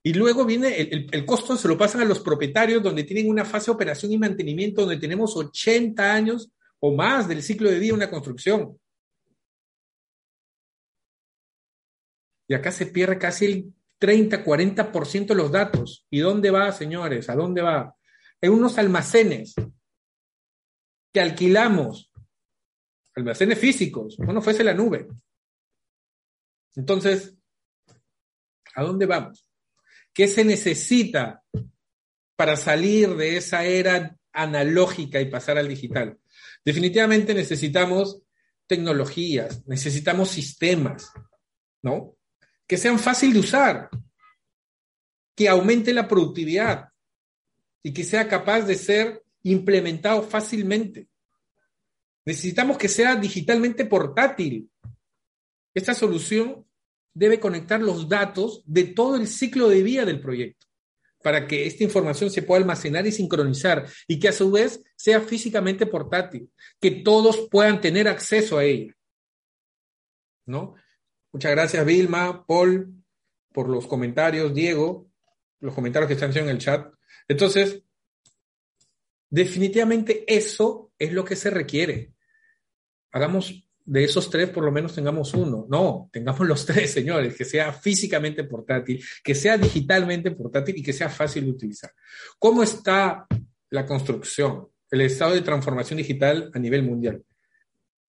Y 0.08 0.14
luego 0.14 0.46
viene 0.46 0.74
el, 0.80 1.26
costo, 1.26 1.58
se 1.58 1.68
lo 1.68 1.78
pasan 1.78 2.00
a 2.00 2.06
los 2.06 2.22
propietarios, 2.22 2.82
donde 2.82 3.04
tienen 3.04 3.30
una 3.30 3.44
fase 3.44 3.66
de 3.66 3.72
operación 3.74 4.10
y 4.10 4.18
mantenimiento, 4.18 4.84
donde 4.84 4.96
tenemos 4.96 5.36
80 5.36 6.14
años 6.14 6.50
o 6.80 6.96
más 6.96 7.28
del 7.28 7.44
ciclo 7.44 7.70
de 7.70 7.78
vida 7.78 7.88
de 7.88 7.98
una 7.98 8.10
construcción. 8.10 8.80
Y 12.48 12.54
acá 12.54 12.72
se 12.72 12.86
pierde 12.86 13.18
casi 13.20 13.46
el 13.48 13.74
30, 13.98 14.46
40% 14.46 15.26
de 15.26 15.36
los 15.36 15.52
datos. 15.52 16.08
¿Y 16.10 16.20
dónde 16.20 16.52
va, 16.52 16.72
señores? 16.72 17.30
¿A 17.30 17.36
dónde 17.36 17.62
va? 17.62 17.94
En 18.40 18.54
unos 18.54 18.78
almacenes 18.78 19.56
que 21.12 21.20
alquilamos, 21.20 22.14
almacenes 23.14 23.60
físicos, 23.60 24.16
bueno, 24.16 24.42
fuese 24.42 24.64
la 24.64 24.74
nube. 24.74 25.06
Entonces, 26.78 27.36
¿a 28.74 28.84
dónde 28.84 29.06
vamos? 29.06 29.47
¿Qué 30.18 30.28
se 30.28 30.44
necesita 30.44 31.44
para 32.36 32.58
salir 32.58 33.16
de 33.18 33.38
esa 33.38 33.66
era 33.66 34.18
analógica 34.34 35.22
y 35.22 35.30
pasar 35.30 35.60
al 35.60 35.68
digital? 35.68 36.18
Definitivamente 36.66 37.36
necesitamos 37.36 38.24
tecnologías, 38.66 39.64
necesitamos 39.68 40.30
sistemas, 40.30 41.12
¿no? 41.84 42.16
Que 42.66 42.78
sean 42.78 42.98
fáciles 42.98 43.36
de 43.36 43.40
usar, 43.42 43.90
que 45.36 45.48
aumente 45.48 45.94
la 45.94 46.08
productividad 46.08 46.90
y 47.84 47.94
que 47.94 48.04
sea 48.04 48.28
capaz 48.28 48.62
de 48.62 48.74
ser 48.74 49.24
implementado 49.44 50.24
fácilmente. 50.24 51.08
Necesitamos 52.26 52.80
que 52.80 52.90
sea 52.90 53.16
digitalmente 53.18 53.86
portátil. 53.86 54.68
Esta 55.76 55.94
solución 55.94 56.67
debe 57.18 57.40
conectar 57.40 57.82
los 57.82 58.08
datos 58.08 58.62
de 58.66 58.84
todo 58.86 59.16
el 59.16 59.28
ciclo 59.28 59.70
de 59.70 59.82
vida 59.82 60.06
del 60.06 60.22
proyecto 60.22 60.68
para 61.24 61.48
que 61.48 61.66
esta 61.66 61.84
información 61.84 62.30
se 62.30 62.44
pueda 62.44 62.62
almacenar 62.62 63.06
y 63.08 63.12
sincronizar 63.12 63.86
y 64.08 64.20
que 64.20 64.30
a 64.30 64.32
su 64.32 64.52
vez 64.52 64.84
sea 64.96 65.20
físicamente 65.20 65.88
portátil, 65.88 66.50
que 66.80 66.92
todos 66.92 67.50
puedan 67.50 67.82
tener 67.82 68.08
acceso 68.08 68.58
a 68.58 68.64
ella. 68.64 68.96
¿No? 70.46 70.76
Muchas 71.34 71.52
gracias 71.52 71.86
Vilma, 71.86 72.46
Paul, 72.46 73.04
por 73.52 73.68
los 73.68 73.88
comentarios, 73.88 74.54
Diego, 74.54 75.10
los 75.60 75.74
comentarios 75.74 76.08
que 76.08 76.14
están 76.14 76.30
haciendo 76.30 76.52
en 76.52 76.58
el 76.58 76.62
chat. 76.62 76.94
Entonces, 77.28 77.82
definitivamente 79.30 80.24
eso 80.28 80.92
es 81.00 81.12
lo 81.12 81.26
que 81.26 81.36
se 81.36 81.50
requiere. 81.50 82.14
Hagamos 83.12 83.67
de 83.88 84.04
esos 84.04 84.30
tres 84.30 84.50
por 84.50 84.66
lo 84.66 84.72
menos 84.72 84.94
tengamos 84.94 85.34
uno. 85.34 85.66
No, 85.70 86.10
tengamos 86.12 86.46
los 86.46 86.66
tres, 86.66 86.92
señores, 86.92 87.36
que 87.36 87.46
sea 87.46 87.72
físicamente 87.72 88.44
portátil, 88.44 89.04
que 89.24 89.34
sea 89.34 89.58
digitalmente 89.58 90.32
portátil 90.32 90.78
y 90.78 90.84
que 90.84 90.94
sea 90.94 91.10
fácil 91.10 91.46
de 91.46 91.52
utilizar. 91.52 91.92
¿Cómo 92.38 92.64
está 92.64 93.26
la 93.70 93.86
construcción, 93.86 94.68
el 94.92 95.02
estado 95.02 95.34
de 95.34 95.42
transformación 95.42 95.98
digital 95.98 96.52
a 96.54 96.60
nivel 96.60 96.84
mundial? 96.84 97.24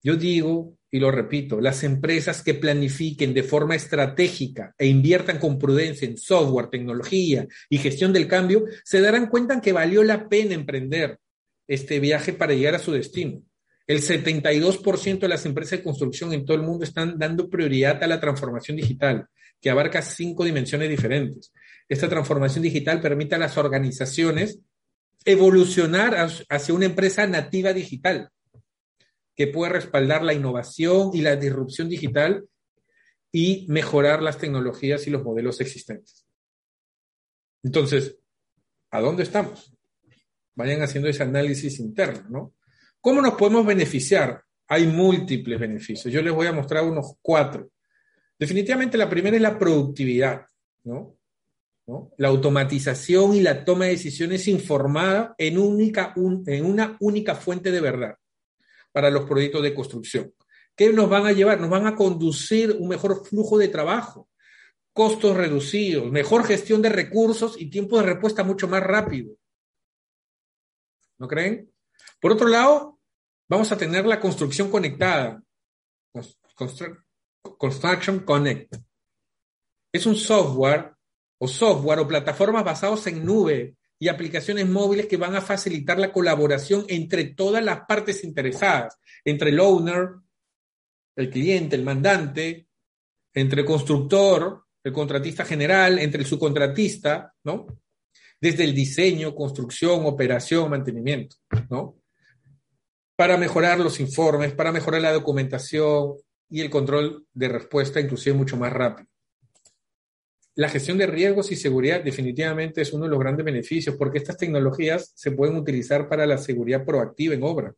Yo 0.03 0.15
digo, 0.15 0.77
y 0.91 0.99
lo 0.99 1.11
repito, 1.11 1.61
las 1.61 1.83
empresas 1.83 2.43
que 2.43 2.55
planifiquen 2.55 3.33
de 3.33 3.43
forma 3.43 3.75
estratégica 3.75 4.75
e 4.77 4.87
inviertan 4.87 5.39
con 5.39 5.57
prudencia 5.57 6.07
en 6.07 6.17
software, 6.17 6.69
tecnología 6.69 7.47
y 7.69 7.77
gestión 7.77 8.11
del 8.11 8.27
cambio, 8.27 8.65
se 8.83 8.99
darán 8.99 9.27
cuenta 9.27 9.61
que 9.61 9.71
valió 9.71 10.03
la 10.03 10.27
pena 10.27 10.55
emprender 10.55 11.19
este 11.67 11.99
viaje 11.99 12.33
para 12.33 12.53
llegar 12.53 12.75
a 12.75 12.79
su 12.79 12.91
destino. 12.91 13.43
El 13.89 14.03
72% 14.03 15.17
de 15.17 15.27
las 15.27 15.47
empresas 15.47 15.79
de 15.79 15.83
construcción 15.83 16.31
en 16.31 16.45
todo 16.45 16.55
el 16.55 16.61
mundo 16.61 16.83
están 16.83 17.17
dando 17.17 17.49
prioridad 17.49 18.03
a 18.03 18.07
la 18.07 18.19
transformación 18.19 18.77
digital, 18.77 19.27
que 19.59 19.71
abarca 19.71 20.03
cinco 20.03 20.45
dimensiones 20.45 20.91
diferentes. 20.91 21.51
Esta 21.87 22.07
transformación 22.07 22.61
digital 22.61 23.01
permite 23.01 23.33
a 23.33 23.39
las 23.39 23.57
organizaciones 23.57 24.59
evolucionar 25.25 26.15
hacia 26.49 26.75
una 26.75 26.85
empresa 26.85 27.25
nativa 27.25 27.73
digital, 27.73 28.29
que 29.35 29.47
puede 29.47 29.73
respaldar 29.73 30.21
la 30.21 30.35
innovación 30.35 31.09
y 31.15 31.21
la 31.21 31.35
disrupción 31.35 31.89
digital 31.89 32.45
y 33.31 33.65
mejorar 33.69 34.21
las 34.21 34.37
tecnologías 34.37 35.07
y 35.07 35.09
los 35.09 35.23
modelos 35.23 35.61
existentes. 35.61 36.27
Entonces, 37.63 38.19
¿a 38.91 39.01
dónde 39.01 39.23
estamos? 39.23 39.75
Vayan 40.53 40.83
haciendo 40.83 41.09
ese 41.09 41.23
análisis 41.23 41.79
interno, 41.79 42.29
¿no? 42.29 42.53
¿Cómo 43.01 43.21
nos 43.21 43.33
podemos 43.35 43.65
beneficiar? 43.65 44.43
Hay 44.67 44.87
múltiples 44.87 45.59
beneficios. 45.59 46.13
Yo 46.13 46.21
les 46.21 46.33
voy 46.33 46.47
a 46.47 46.53
mostrar 46.53 46.83
unos 46.83 47.15
cuatro. 47.21 47.71
Definitivamente 48.37 48.97
la 48.97 49.09
primera 49.09 49.35
es 49.35 49.41
la 49.41 49.57
productividad, 49.57 50.45
¿no? 50.83 51.15
La 52.17 52.27
automatización 52.27 53.35
y 53.35 53.41
la 53.41 53.65
toma 53.65 53.85
de 53.85 53.91
decisiones 53.91 54.47
informada 54.47 55.33
en, 55.39 55.57
única, 55.57 56.13
en 56.15 56.65
una 56.65 56.95
única 56.99 57.33
fuente 57.33 57.71
de 57.71 57.81
verdad 57.81 58.15
para 58.91 59.09
los 59.09 59.27
proyectos 59.27 59.63
de 59.63 59.73
construcción. 59.73 60.33
¿Qué 60.75 60.93
nos 60.93 61.09
van 61.09 61.25
a 61.25 61.31
llevar? 61.31 61.59
Nos 61.59 61.69
van 61.69 61.87
a 61.87 61.95
conducir 61.95 62.71
un 62.71 62.89
mejor 62.89 63.25
flujo 63.25 63.57
de 63.57 63.69
trabajo, 63.69 64.29
costos 64.93 65.35
reducidos, 65.35 66.11
mejor 66.11 66.45
gestión 66.45 66.81
de 66.81 66.89
recursos 66.89 67.59
y 67.59 67.69
tiempo 67.69 67.97
de 67.97 68.05
respuesta 68.05 68.43
mucho 68.43 68.67
más 68.67 68.83
rápido. 68.83 69.35
¿No 71.17 71.27
creen? 71.27 71.69
Por 72.19 72.33
otro 72.33 72.47
lado, 72.47 72.99
vamos 73.49 73.71
a 73.71 73.77
tener 73.77 74.05
la 74.05 74.19
construcción 74.19 74.69
conectada. 74.69 75.41
Construction 77.57 78.19
Connect. 78.19 78.75
Es 79.93 80.05
un 80.05 80.15
software 80.15 80.93
o 81.39 81.47
software 81.47 81.99
o 81.99 82.07
plataformas 82.07 82.63
basados 82.63 83.07
en 83.07 83.25
nube 83.25 83.75
y 83.97 84.07
aplicaciones 84.07 84.67
móviles 84.67 85.07
que 85.07 85.17
van 85.17 85.35
a 85.35 85.41
facilitar 85.41 85.99
la 85.99 86.11
colaboración 86.11 86.85
entre 86.87 87.25
todas 87.25 87.63
las 87.63 87.81
partes 87.81 88.23
interesadas, 88.23 88.97
entre 89.25 89.49
el 89.49 89.59
owner, 89.59 90.09
el 91.15 91.29
cliente, 91.29 91.75
el 91.75 91.83
mandante, 91.83 92.67
entre 93.33 93.61
el 93.61 93.67
constructor, 93.67 94.65
el 94.83 94.93
contratista 94.93 95.43
general, 95.43 95.99
entre 95.99 96.21
el 96.21 96.27
subcontratista, 96.27 97.33
¿no? 97.43 97.67
Desde 98.39 98.63
el 98.63 98.73
diseño, 98.73 99.35
construcción, 99.35 100.05
operación, 100.05 100.69
mantenimiento, 100.69 101.35
¿no? 101.69 101.98
Para 103.19 103.35
mejorar 103.35 103.77
los 103.81 103.99
informes, 103.99 104.53
para 104.53 104.71
mejorar 104.71 105.01
la 105.01 105.11
documentación 105.11 106.13
y 106.49 106.61
el 106.61 106.69
control 106.69 107.27
de 107.33 107.49
respuesta, 107.49 107.99
inclusive 107.99 108.33
mucho 108.33 108.55
más 108.55 108.71
rápido. 108.71 109.09
La 110.55 110.69
gestión 110.69 110.97
de 110.97 111.05
riesgos 111.05 111.51
y 111.51 111.57
seguridad 111.57 112.01
definitivamente 112.01 112.81
es 112.81 112.93
uno 112.93 113.03
de 113.03 113.09
los 113.09 113.19
grandes 113.19 113.43
beneficios 113.45 113.97
porque 113.97 114.19
estas 114.19 114.37
tecnologías 114.37 115.11
se 115.15 115.31
pueden 115.31 115.57
utilizar 115.57 116.07
para 116.07 116.25
la 116.25 116.37
seguridad 116.37 116.85
proactiva 116.85 117.33
en 117.33 117.43
obra 117.43 117.75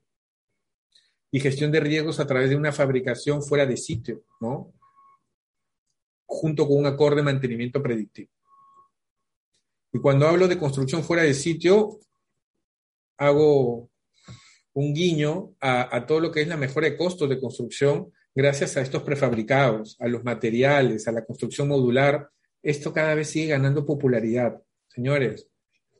y 1.31 1.39
gestión 1.39 1.71
de 1.71 1.79
riesgos 1.79 2.19
a 2.19 2.27
través 2.27 2.51
de 2.51 2.55
una 2.55 2.71
fabricación 2.71 3.41
fuera 3.41 3.65
de 3.65 3.77
sitio, 3.77 4.23
¿no? 4.41 4.71
Junto 6.27 6.67
con 6.67 6.77
un 6.77 6.85
acorde 6.85 7.15
de 7.15 7.23
mantenimiento 7.23 7.81
predictivo. 7.81 8.29
Y 9.91 9.97
cuando 9.97 10.27
hablo 10.27 10.47
de 10.47 10.59
construcción 10.59 11.03
fuera 11.03 11.23
de 11.23 11.33
sitio, 11.33 11.99
hago 13.17 13.90
un 14.73 14.93
guiño 14.93 15.53
a, 15.59 16.05
todo 16.05 16.19
lo 16.19 16.31
que 16.31 16.41
es 16.41 16.47
la 16.47 16.57
mejora 16.57 16.89
de 16.89 16.97
costos 16.97 17.29
de 17.29 17.39
construcción 17.39 18.11
gracias 18.33 18.77
a 18.77 18.81
estos 18.81 19.03
prefabricados, 19.03 19.97
a 19.99 20.07
los 20.07 20.23
materiales, 20.23 21.07
a 21.07 21.11
la 21.11 21.25
construcción 21.25 21.67
modular 21.67 22.29
esto 22.63 22.93
cada 22.93 23.15
vez 23.15 23.29
sigue 23.29 23.47
ganando 23.47 23.85
popularidad. 23.85 24.61
Señores, 24.87 25.47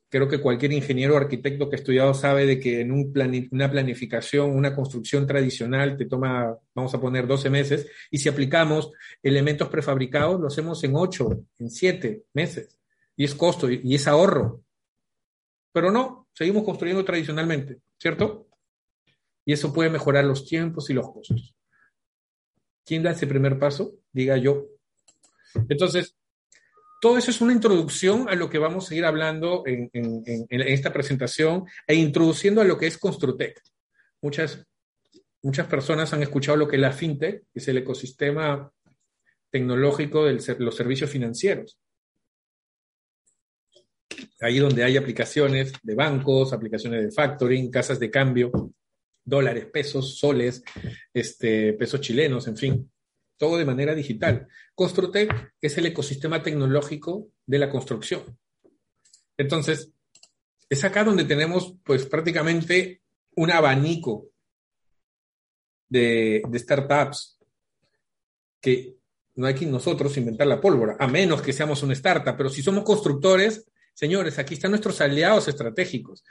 creo 0.09 0.27
que 0.27 0.41
cualquier 0.41 0.73
ingeniero 0.73 1.15
o 1.15 1.17
arquitecto 1.17 1.69
que 1.69 1.75
ha 1.75 1.79
estudiado 1.79 2.13
sabe 2.13 2.45
de 2.45 2.59
que 2.59 2.81
en 2.81 2.91
un 2.91 3.11
una 3.51 3.71
planificación, 3.71 4.51
una 4.51 4.75
construcción 4.75 5.25
tradicional 5.25 5.97
te 5.97 6.05
toma, 6.05 6.55
vamos 6.75 6.93
a 6.93 7.01
poner 7.01 7.25
12 7.25 7.49
meses, 7.49 7.87
y 8.11 8.19
si 8.19 8.29
aplicamos 8.29 8.91
elementos 9.23 9.69
prefabricados, 9.69 10.39
lo 10.39 10.47
hacemos 10.47 10.83
en 10.83 10.95
8, 10.95 11.45
en 11.59 11.69
7 11.69 12.23
meses. 12.33 12.77
Y 13.15 13.23
es 13.23 13.35
costo 13.35 13.69
y 13.69 13.95
es 13.95 14.07
ahorro. 14.07 14.63
Pero 15.73 15.91
no, 15.91 16.27
seguimos 16.33 16.63
construyendo 16.63 17.03
tradicionalmente, 17.05 17.79
¿cierto? 17.97 18.47
Y 19.45 19.53
eso 19.53 19.73
puede 19.73 19.89
mejorar 19.89 20.25
los 20.25 20.45
tiempos 20.45 20.89
y 20.89 20.93
los 20.93 21.11
costos. 21.11 21.55
¿Quién 22.85 23.03
da 23.03 23.11
ese 23.11 23.27
primer 23.27 23.57
paso? 23.59 23.93
Diga 24.11 24.37
yo. 24.37 24.67
Entonces, 25.69 26.15
todo 27.01 27.17
eso 27.17 27.31
es 27.31 27.41
una 27.41 27.53
introducción 27.53 28.29
a 28.29 28.35
lo 28.35 28.49
que 28.49 28.59
vamos 28.59 28.85
a 28.85 28.89
seguir 28.89 29.05
hablando 29.05 29.63
en, 29.65 29.89
esta 30.49 30.93
presentación 30.93 31.65
e 31.87 31.95
introduciendo 31.95 32.61
a 32.61 32.63
lo 32.63 32.77
que 32.77 32.87
es 32.87 32.97
Construtec. 32.97 33.59
Muchas, 34.21 34.63
muchas 35.41 35.67
personas 35.67 36.13
han 36.13 36.21
escuchado 36.21 36.57
lo 36.57 36.67
que 36.67 36.75
es 36.75 36.81
la 36.81 36.91
FinTech, 36.91 37.41
que 37.51 37.59
es 37.59 37.67
el 37.67 37.79
ecosistema 37.79 38.71
tecnológico 39.49 40.25
de 40.25 40.33
los 40.59 40.75
servicios 40.75 41.09
financieros. 41.09 41.79
Ahí 44.39 44.59
donde 44.59 44.83
hay 44.83 44.97
aplicaciones 44.97 45.73
de 45.81 45.95
bancos, 45.95 46.53
aplicaciones 46.53 47.03
de 47.03 47.11
factoring, 47.11 47.71
casas 47.71 47.99
de 47.99 48.11
cambio, 48.11 48.51
dólares, 49.23 49.67
pesos, 49.71 50.17
soles, 50.17 50.63
este, 51.13 51.73
pesos 51.73 52.01
chilenos, 52.01 52.47
en 52.47 52.57
fin 52.57 52.91
todo 53.41 53.57
de 53.57 53.65
manera 53.65 53.95
digital. 53.95 54.47
Construtec 54.75 55.55
es 55.59 55.75
el 55.79 55.87
ecosistema 55.87 56.43
tecnológico 56.43 57.31
de 57.47 57.57
la 57.57 57.71
construcción. 57.71 58.37
Entonces, 59.35 59.91
es 60.69 60.83
acá 60.83 61.03
donde 61.03 61.23
tenemos 61.23 61.75
pues 61.83 62.05
prácticamente 62.05 63.01
un 63.35 63.49
abanico 63.49 64.29
de, 65.89 66.43
startups 66.53 67.39
que 68.61 68.95
no 69.33 69.47
hay 69.47 69.55
que 69.55 69.65
nosotros 69.65 70.15
inventar 70.17 70.45
la 70.45 70.61
pólvora, 70.61 70.97
a 70.99 71.07
menos 71.07 71.41
que 71.41 71.51
seamos 71.51 71.81
una 71.81 71.93
startup, 71.93 72.37
pero 72.37 72.49
si 72.51 72.61
somos 72.61 72.83
constructores, 72.83 73.65
señores, 73.93 74.39
aquí 74.39 74.55
están 74.55 74.71
nuestros 74.71 74.99
aliados 75.01 75.47
estratégicos 75.47 76.23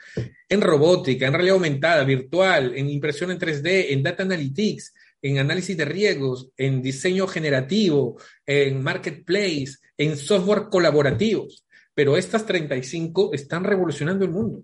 en 0.49 0.61
robótica, 0.61 1.27
en 1.27 1.33
realidad 1.33 1.55
aumentada, 1.55 2.03
virtual, 2.03 2.73
en 2.75 2.89
impresión 2.89 3.31
en 3.31 3.39
3D, 3.39 3.87
en 3.89 4.03
data 4.03 4.23
analytics, 4.23 4.93
en 5.21 5.37
análisis 5.37 5.77
de 5.77 5.85
riesgos, 5.85 6.49
en 6.57 6.81
diseño 6.81 7.27
generativo, 7.27 8.19
en 8.45 8.81
marketplace, 8.81 9.77
en 9.97 10.17
software 10.17 10.69
colaborativos. 10.69 11.65
Pero 11.93 12.17
estas 12.17 12.45
35 12.45 13.33
están 13.33 13.63
revolucionando 13.63 14.25
el 14.25 14.31
mundo. 14.31 14.63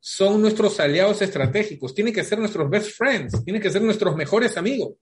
Son 0.00 0.40
nuestros 0.40 0.80
aliados 0.80 1.22
estratégicos, 1.22 1.94
tienen 1.94 2.14
que 2.14 2.24
ser 2.24 2.38
nuestros 2.38 2.68
best 2.68 2.90
friends, 2.96 3.44
tienen 3.44 3.62
que 3.62 3.70
ser 3.70 3.82
nuestros 3.82 4.16
mejores 4.16 4.56
amigos. 4.56 4.94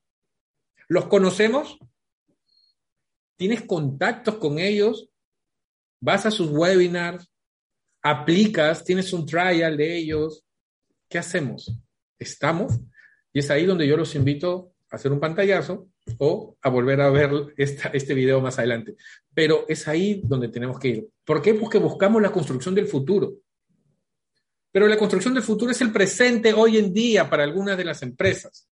¿Los 0.89 1.07
conocemos? 1.07 1.79
¿Tienes 3.37 3.63
contactos 3.63 4.37
con 4.37 4.59
ellos? 4.59 5.10
¿Vas 6.01 6.25
a 6.25 6.31
sus 6.31 6.51
webinars? 6.51 7.31
¿Aplicas? 8.03 8.83
¿Tienes 8.83 9.13
un 9.13 9.27
trial 9.27 9.77
de 9.77 9.97
ellos? 9.97 10.47
¿Qué 11.09 11.19
hacemos? 11.19 11.77
¿Estamos? 12.19 12.79
Y 13.33 13.41
es 13.41 13.51
ahí 13.51 13.67
donde 13.67 13.87
yo 13.87 13.97
los 13.97 14.15
invito 14.15 14.73
hacer 14.91 15.13
un 15.13 15.21
pantallazo 15.21 15.89
o 16.19 16.57
a 16.61 16.69
volver 16.69 17.01
a 17.01 17.11
ver 17.11 17.31
este 17.57 18.15
video 18.15 18.41
más 18.41 18.59
adelante. 18.59 18.97
Pero 19.33 19.67
es 19.69 19.87
ahí 19.87 20.23
donde 20.25 20.49
tenemos 20.49 20.79
que 20.79 20.89
ir. 20.89 21.09
¿Por 21.25 21.41
qué? 21.41 21.55
Porque 21.55 21.79
buscamos 21.79 22.21
la 22.21 22.33
construcción 22.33 22.75
del 22.75 22.89
futuro. 22.89 23.35
Pero 24.73 24.89
la 24.89 24.97
construcción 24.97 25.35
del 25.35 25.43
futuro 25.43 25.71
es 25.71 25.81
el 25.81 25.93
presente 25.93 26.53
hoy 26.53 26.79
en 26.79 26.93
día 26.93 27.29
para 27.29 27.45
algunas 27.45 27.77
de 27.77 27.85
las 27.85 28.03
empresas. 28.03 28.69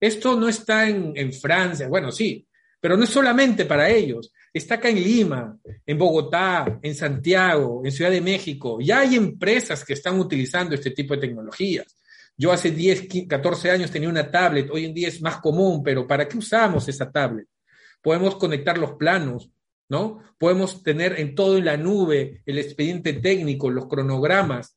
Esto 0.00 0.38
no 0.38 0.48
está 0.48 0.88
en 0.88 1.32
Francia, 1.32 1.88
bueno, 1.88 2.12
sí, 2.12 2.46
pero 2.84 2.98
no 2.98 3.04
es 3.04 3.10
solamente 3.10 3.64
para 3.64 3.88
ellos. 3.88 4.30
Está 4.54 4.76
acá 4.76 4.88
en 4.88 5.02
Lima, 5.02 5.58
en 5.84 5.98
Bogotá, 5.98 6.78
en 6.80 6.94
Santiago, 6.94 7.82
en 7.84 7.90
Ciudad 7.90 8.12
de 8.12 8.20
México. 8.20 8.78
Ya 8.80 9.00
hay 9.00 9.16
empresas 9.16 9.84
que 9.84 9.94
están 9.94 10.16
utilizando 10.20 10.76
este 10.76 10.92
tipo 10.92 11.12
de 11.14 11.22
tecnologías. 11.22 11.96
Yo 12.36 12.52
hace 12.52 12.70
10, 12.70 13.26
14 13.28 13.72
años 13.72 13.90
tenía 13.90 14.08
una 14.08 14.30
tablet, 14.30 14.70
hoy 14.70 14.84
en 14.84 14.94
día 14.94 15.08
es 15.08 15.20
más 15.20 15.38
común, 15.38 15.82
pero 15.82 16.06
¿para 16.06 16.28
qué 16.28 16.38
usamos 16.38 16.86
esa 16.86 17.10
tablet? 17.10 17.48
Podemos 18.00 18.36
conectar 18.36 18.78
los 18.78 18.92
planos, 18.92 19.50
¿no? 19.88 20.20
Podemos 20.38 20.84
tener 20.84 21.18
en 21.18 21.34
todo 21.34 21.58
en 21.58 21.64
la 21.64 21.76
nube 21.76 22.42
el 22.46 22.58
expediente 22.58 23.14
técnico, 23.14 23.70
los 23.70 23.88
cronogramas, 23.88 24.76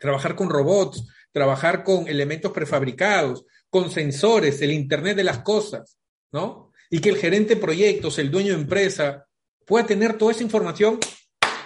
trabajar 0.00 0.34
con 0.34 0.48
robots, 0.48 1.06
trabajar 1.30 1.84
con 1.84 2.08
elementos 2.08 2.52
prefabricados, 2.52 3.44
con 3.68 3.90
sensores, 3.90 4.62
el 4.62 4.70
Internet 4.70 5.18
de 5.18 5.24
las 5.24 5.40
cosas, 5.40 5.98
¿no? 6.32 6.72
Y 6.94 7.00
que 7.00 7.08
el 7.08 7.16
gerente 7.16 7.56
de 7.56 7.60
proyectos, 7.60 8.20
el 8.20 8.30
dueño 8.30 8.54
de 8.54 8.60
empresa, 8.60 9.26
pueda 9.66 9.84
tener 9.84 10.16
toda 10.16 10.30
esa 10.30 10.44
información 10.44 11.00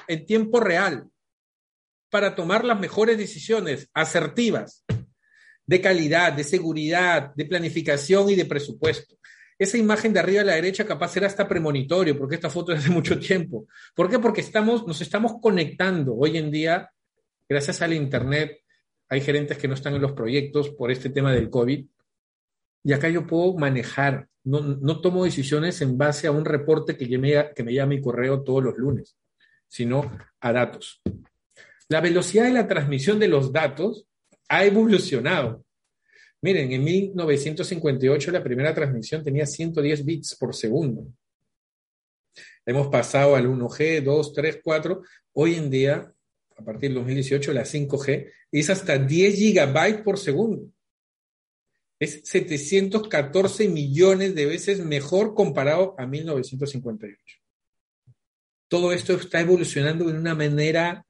en 0.07 0.25
tiempo 0.25 0.59
real 0.59 1.07
para 2.09 2.35
tomar 2.35 2.65
las 2.65 2.81
mejores 2.81 3.19
decisiones 3.19 3.91
asertivas 3.93 4.87
de 5.67 5.81
calidad, 5.83 6.33
de 6.33 6.45
seguridad, 6.45 7.35
de 7.35 7.45
planificación 7.45 8.31
y 8.31 8.37
de 8.37 8.47
presupuesto. 8.47 9.17
Esa 9.59 9.77
imagen 9.77 10.15
de 10.15 10.21
arriba 10.21 10.41
a 10.41 10.45
la 10.47 10.55
derecha 10.55 10.87
capaz 10.87 11.13
será 11.13 11.27
hasta 11.27 11.47
premonitorio, 11.47 12.17
porque 12.17 12.37
esta 12.37 12.49
foto 12.49 12.73
es 12.73 12.85
de 12.85 12.91
mucho 12.91 13.19
tiempo. 13.19 13.67
¿Por 13.95 14.09
qué? 14.09 14.19
Porque 14.19 14.41
estamos, 14.41 14.87
nos 14.87 15.03
estamos 15.03 15.35
conectando 15.43 16.15
hoy 16.15 16.39
en 16.39 16.51
día, 16.51 16.91
gracias 17.47 17.83
al 17.83 17.93
Internet. 17.93 18.63
Hay 19.11 19.21
gerentes 19.21 19.59
que 19.59 19.69
no 19.69 19.75
están 19.75 19.95
en 19.95 20.01
los 20.01 20.13
proyectos 20.13 20.71
por 20.71 20.91
este 20.91 21.11
tema 21.11 21.35
del 21.35 21.51
COVID. 21.51 21.85
Y 22.85 22.93
acá 22.93 23.09
yo 23.09 23.27
puedo 23.27 23.55
manejar, 23.55 24.29
no, 24.45 24.61
no 24.61 25.01
tomo 25.01 25.25
decisiones 25.25 25.81
en 25.83 25.99
base 25.99 26.27
a 26.27 26.31
un 26.31 26.45
reporte 26.45 26.97
que 26.97 27.19
me, 27.19 27.53
que 27.55 27.63
me 27.63 27.75
llama 27.75 27.91
mi 27.91 28.01
correo 28.01 28.43
todos 28.43 28.63
los 28.63 28.77
lunes, 28.77 29.17
sino 29.67 30.11
a 30.41 30.53
datos. 30.53 31.03
La 31.89 32.01
velocidad 32.01 32.45
de 32.45 32.53
la 32.53 32.69
transmisión 32.69 33.19
de 33.19 33.29
los 33.29 33.53
datos 33.53 34.07
ha 34.49 34.65
evolucionado. 34.65 35.65
Miren, 36.41 36.71
en 36.73 36.85
1958 36.85 38.31
la 38.31 38.45
primera 38.45 38.75
transmisión 38.75 39.25
tenía 39.25 39.47
110 39.47 40.05
bits 40.05 40.37
por 40.37 40.55
segundo. 40.55 41.07
Hemos 42.65 42.89
pasado 42.89 43.35
al 43.35 43.47
1G, 43.49 44.03
2, 44.03 44.33
3, 44.35 44.61
4. 44.63 45.03
Hoy 45.33 45.55
en 45.55 45.71
día, 45.71 46.13
a 46.57 46.65
partir 46.65 46.91
del 46.91 46.97
2018, 46.97 47.53
la 47.53 47.65
5G 47.65 48.31
es 48.53 48.71
hasta 48.71 48.99
10 48.99 49.35
gigabytes 49.35 50.03
por 50.03 50.19
segundo. 50.19 50.71
Es 52.01 52.21
714 52.25 53.69
millones 53.69 54.35
de 54.35 54.47
veces 54.47 54.85
mejor 54.85 55.35
comparado 55.35 55.95
a 55.99 56.07
1958. 56.07 57.19
Todo 58.69 58.93
esto 58.93 59.15
está 59.15 59.41
evolucionando 59.41 60.05
de 60.05 60.19
una 60.19 60.35
manera 60.35 61.05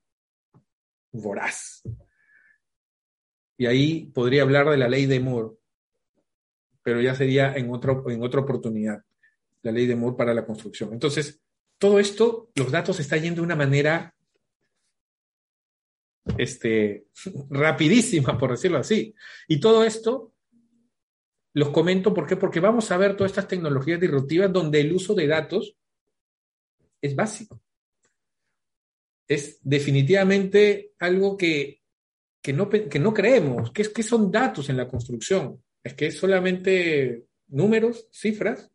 voraz. 1.13 1.83
Y 3.59 3.67
ahí 3.67 4.07
podría 4.07 4.43
hablar 4.43 4.71
de 4.71 4.77
la 4.77 4.89
ley 4.89 5.07
de 5.07 5.21
Moore, 5.21 5.57
pero 6.83 7.01
ya 7.01 7.15
sería 7.15 7.55
en, 7.55 7.71
otro, 7.71 8.09
en 8.09 8.23
otra 8.23 8.41
oportunidad, 8.41 9.03
la 9.63 9.73
ley 9.73 9.87
de 9.87 9.97
Moore 9.97 10.17
para 10.17 10.33
la 10.33 10.47
construcción. 10.47 10.93
Entonces, 10.93 11.41
todo 11.77 11.99
esto, 11.99 12.51
los 12.55 12.71
datos 12.71 13.01
están 13.01 13.21
yendo 13.21 13.41
de 13.41 13.47
una 13.47 13.57
manera 13.57 14.15
este, 16.39 17.07
rapidísima, 17.51 18.39
por 18.39 18.53
decirlo 18.53 18.79
así. 18.79 19.15
Y 19.49 19.61
todo 19.61 19.85
esto 19.85 20.33
los 21.59 21.71
comento 21.71 22.15
¿por 22.15 22.39
porque 22.39 22.61
vamos 22.61 22.91
a 22.93 22.97
ver 22.97 23.17
todas 23.17 23.33
estas 23.33 23.49
tecnologías 23.49 24.01
disruptivas 24.01 24.53
donde 24.53 24.81
el 24.81 24.93
uso 24.93 25.13
de 25.15 25.27
datos 25.27 25.77
es 27.01 27.17
básico. 27.17 27.61
Es 29.27 29.59
definitivamente 29.63 30.93
algo 31.01 31.37
que, 31.37 31.83
no, 32.55 32.69
que 32.69 32.99
no 32.99 33.13
creemos, 33.13 33.73
que 33.73 33.83
es 33.83 33.89
que 33.89 34.03
son 34.05 34.31
datos 34.31 34.71
en 34.71 34.77
la 34.77 34.89
construcción. 34.89 35.63
Es 35.83 35.95
que 35.95 36.07
es 36.07 36.17
solamente 36.17 37.27
números, 37.49 38.09
cifras, 38.13 38.71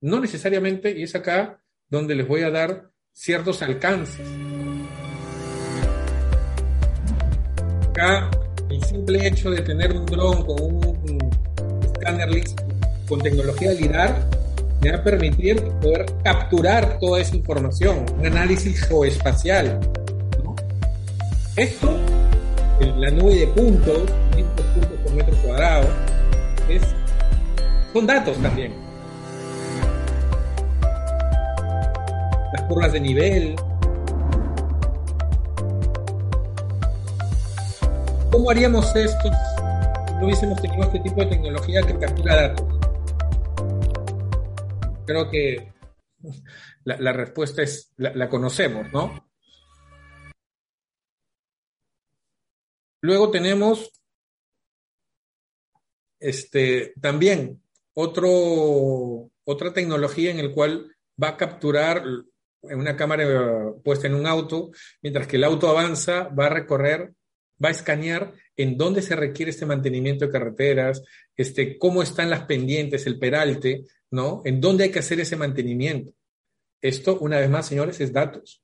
no 0.00 0.18
necesariamente, 0.18 0.98
y 0.98 1.02
es 1.02 1.14
acá 1.14 1.62
donde 1.88 2.14
les 2.14 2.26
voy 2.26 2.40
a 2.40 2.50
dar 2.50 2.90
ciertos 3.12 3.62
alcances. 3.62 4.26
Acá, 7.90 8.30
el 8.70 8.82
simple 8.82 9.26
hecho 9.26 9.50
de 9.50 9.60
tener 9.60 9.92
un 9.92 10.06
dron 10.06 10.44
con 10.44 10.60
un 10.60 10.91
con 13.08 13.20
tecnología 13.20 13.72
LIDAR 13.72 14.28
me 14.80 14.90
va 14.90 14.98
a 14.98 15.04
permitir 15.04 15.62
poder 15.80 16.06
capturar 16.24 16.98
toda 16.98 17.20
esa 17.20 17.36
información, 17.36 18.04
un 18.18 18.26
análisis 18.26 18.84
geoespacial. 18.86 19.78
Esto, 21.54 21.96
la 22.96 23.10
nube 23.10 23.36
de 23.36 23.46
puntos, 23.48 23.98
puntos 24.74 24.98
por 25.04 25.12
metro 25.12 25.36
cuadrado, 25.44 25.88
es, 26.68 26.82
son 27.92 28.06
datos 28.06 28.36
también. 28.38 28.72
Las 32.52 32.62
curvas 32.62 32.92
de 32.92 33.00
nivel. 33.00 33.56
¿Cómo 38.30 38.50
haríamos 38.50 38.96
esto 38.96 39.30
no 40.22 40.28
hubiésemos 40.28 40.62
tenido 40.62 40.84
este 40.84 41.00
tipo 41.00 41.20
de 41.20 41.26
tecnología 41.26 41.82
que 41.82 41.98
captura 41.98 42.42
datos? 42.42 42.78
Creo 45.04 45.28
que 45.28 45.72
la, 46.84 47.12
respuesta 47.12 47.62
es, 47.62 47.92
la, 47.96 48.28
conocemos, 48.28 48.86
¿no? 48.92 49.28
Luego 53.00 53.32
tenemos 53.32 53.90
este, 56.20 56.94
también 57.00 57.60
otro, 57.92 59.28
otra 59.42 59.72
tecnología 59.72 60.30
en 60.30 60.38
el 60.38 60.52
cual 60.52 60.96
va 61.20 61.30
a 61.30 61.36
capturar 61.36 62.04
una 62.60 62.96
cámara 62.96 63.72
puesta 63.82 64.06
en 64.06 64.14
un 64.14 64.28
auto, 64.28 64.70
mientras 65.02 65.26
que 65.26 65.34
el 65.34 65.42
auto 65.42 65.68
avanza, 65.68 66.28
va 66.28 66.46
a 66.46 66.50
recorrer, 66.50 67.12
va 67.62 67.68
a 67.68 67.72
escanear 67.72 68.32
en 68.56 68.76
dónde 68.76 69.02
se 69.02 69.16
requiere 69.16 69.50
este 69.50 69.66
mantenimiento 69.66 70.26
de 70.26 70.32
carreteras, 70.32 71.02
este, 71.36 71.78
cómo 71.78 72.02
están 72.02 72.30
las 72.30 72.44
pendientes, 72.44 73.06
el 73.06 73.18
peralte, 73.18 73.84
¿no? 74.10 74.42
En 74.44 74.60
dónde 74.60 74.84
hay 74.84 74.90
que 74.90 74.98
hacer 74.98 75.20
ese 75.20 75.36
mantenimiento. 75.36 76.12
Esto, 76.80 77.18
una 77.20 77.38
vez 77.38 77.48
más, 77.48 77.66
señores, 77.66 78.00
es 78.00 78.12
datos. 78.12 78.62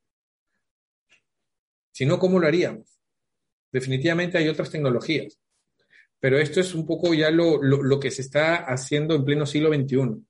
Si 1.92 2.04
no, 2.04 2.18
¿cómo 2.18 2.38
lo 2.38 2.46
haríamos? 2.46 3.00
Definitivamente 3.72 4.38
hay 4.38 4.48
otras 4.48 4.70
tecnologías, 4.70 5.38
pero 6.20 6.38
esto 6.38 6.60
es 6.60 6.74
un 6.74 6.86
poco 6.86 7.14
ya 7.14 7.30
lo, 7.30 7.62
lo 7.62 8.00
que 8.00 8.10
se 8.10 8.22
está 8.22 8.56
haciendo 8.56 9.14
en 9.14 9.24
pleno 9.24 9.46
siglo 9.46 9.72
XXI. 9.72 10.24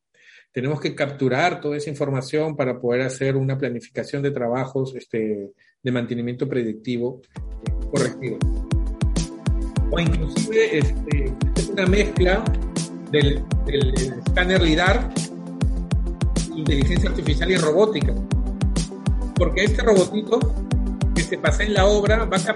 Tenemos 0.53 0.81
que 0.81 0.95
capturar 0.95 1.61
toda 1.61 1.77
esa 1.77 1.91
información 1.91 2.57
para 2.57 2.81
poder 2.81 3.03
hacer 3.03 3.37
una 3.37 3.59
planificación 3.59 4.23
de 4.23 4.31
trabajos 4.31 4.95
este, 4.97 5.53
de 5.83 5.93
mantenimiento 5.93 6.49
predictivo 6.49 7.23
correctivo. 7.91 8.39
O 9.91 9.99
inclusive 9.99 10.79
este, 10.79 11.33
es 11.57 11.69
una 11.69 11.87
mezcla 11.87 12.45
del, 13.11 13.45
escáner 13.67 14.63
LIDAR, 14.63 15.13
inteligencia 16.55 17.11
artificial 17.11 17.51
y 17.51 17.57
robótica. 17.57 18.15
Porque 19.37 19.65
este 19.65 19.83
robotito 19.83 20.39
que 21.15 21.23
se 21.23 21.39
pasa 21.39 21.63
en 21.63 21.75
la 21.75 21.87
obra 21.87 22.25
va 22.25 22.37
a, 22.37 22.55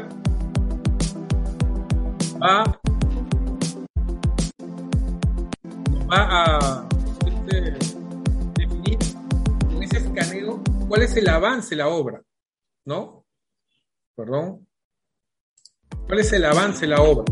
va, 2.38 2.78
va 6.10 6.20
a 6.30 6.88
este, 7.26 7.72
definir 8.54 8.98
en 9.70 9.82
ese 9.82 9.98
escaneo 9.98 10.60
cuál 10.88 11.02
es 11.02 11.16
el 11.16 11.28
avance 11.28 11.70
de 11.70 11.76
la 11.76 11.88
obra, 11.88 12.22
¿no? 12.84 13.24
Perdón. 14.14 14.66
¿Cuál 16.06 16.18
es 16.20 16.32
el 16.32 16.44
avance 16.44 16.82
de 16.82 16.88
la 16.88 17.02
obra? 17.02 17.24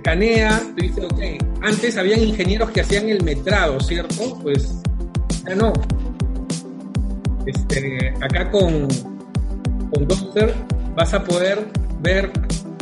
escanea, 0.00 0.60
te 0.74 0.82
dice, 0.82 1.04
ok, 1.04 1.20
antes 1.62 1.96
habían 1.98 2.20
ingenieros 2.20 2.70
que 2.70 2.80
hacían 2.80 3.08
el 3.10 3.22
metrado, 3.22 3.78
¿cierto? 3.80 4.38
Pues 4.42 4.80
ya 5.46 5.54
no. 5.54 5.72
Este, 7.46 8.14
acá 8.20 8.50
con, 8.50 8.88
con 9.92 10.08
Doctor 10.08 10.54
vas 10.94 11.12
a 11.12 11.22
poder 11.22 11.66
ver 12.00 12.30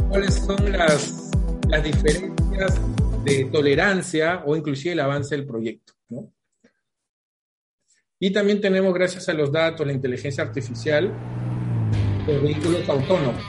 cuáles 0.09 0.35
son 0.35 0.73
las, 0.73 1.31
las 1.68 1.83
diferencias 1.83 2.81
de 3.25 3.44
tolerancia 3.47 4.42
o 4.47 4.57
inclusive 4.57 4.92
el 4.92 5.01
avance 5.01 5.37
del 5.37 5.47
proyecto. 5.47 5.94
¿no? 6.09 6.33
Y 8.21 8.33
también 8.33 8.61
tenemos, 8.61 8.94
gracias 8.94 9.29
a 9.29 9.35
los 9.35 9.53
datos, 9.53 9.87
la 9.87 9.92
inteligencia 9.92 10.42
artificial, 10.44 11.12
los 12.29 12.43
vehículos 12.43 12.88
autónomos. 12.88 13.43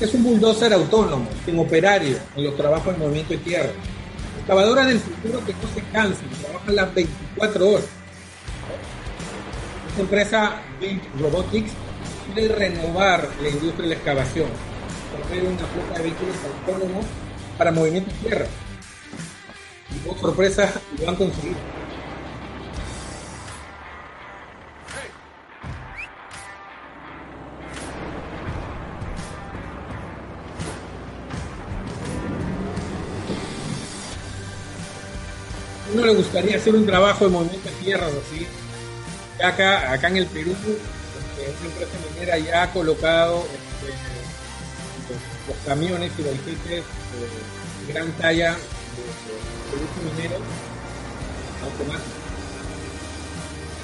es 0.00 0.14
un 0.14 0.24
bulldozer 0.24 0.72
autónomo, 0.72 1.28
sin 1.44 1.58
operario, 1.58 2.16
en 2.34 2.44
los 2.44 2.56
trabajos 2.56 2.94
en 2.94 3.00
movimiento 3.00 3.34
de 3.34 3.38
tierra. 3.40 3.68
Excavadora 4.40 4.86
del 4.86 4.98
futuro 4.98 5.44
que 5.44 5.52
no 5.52 5.74
se 5.74 5.82
cansa, 5.92 6.22
trabaja 6.42 6.72
las 6.72 6.94
24 6.94 7.68
horas. 7.68 7.84
Esta 9.90 10.00
empresa 10.00 10.62
Blink 10.78 11.02
Robotics 11.20 11.72
quiere 12.32 12.54
renovar 12.54 13.28
la 13.42 13.48
industria 13.50 13.82
de 13.82 13.88
la 13.88 13.94
excavación, 13.94 14.48
hacer 15.22 15.42
una 15.42 15.66
flota 15.66 15.98
de 15.98 16.02
vehículos 16.02 16.36
autónomos 16.66 17.04
para 17.58 17.70
movimiento 17.70 18.10
de 18.10 18.28
tierra. 18.28 18.46
Y 19.94 19.98
por 20.06 20.18
sorpresa 20.18 20.72
lo 20.98 21.08
han 21.08 21.16
conseguido. 21.16 21.80
no 35.94 36.06
le 36.06 36.14
gustaría 36.14 36.56
hacer 36.56 36.74
un 36.74 36.86
trabajo 36.86 37.24
de 37.26 37.30
movimiento 37.30 37.68
de 37.68 37.74
tierras 37.76 38.10
así. 38.10 38.46
Acá, 39.42 39.92
acá 39.92 40.08
en 40.08 40.18
el 40.18 40.26
Perú, 40.26 40.52
este, 40.52 41.50
una 41.60 41.70
empresa 41.70 41.92
minera 42.14 42.38
ya 42.38 42.62
ha 42.64 42.72
colocado 42.72 43.44
este, 43.44 43.92
los 45.48 45.56
camiones 45.66 46.12
y 46.18 46.22
vehículos 46.22 46.58
de 46.68 47.92
gran 47.92 48.12
talla 48.12 48.56
mineros 50.16 50.40
automáticos 51.62 52.20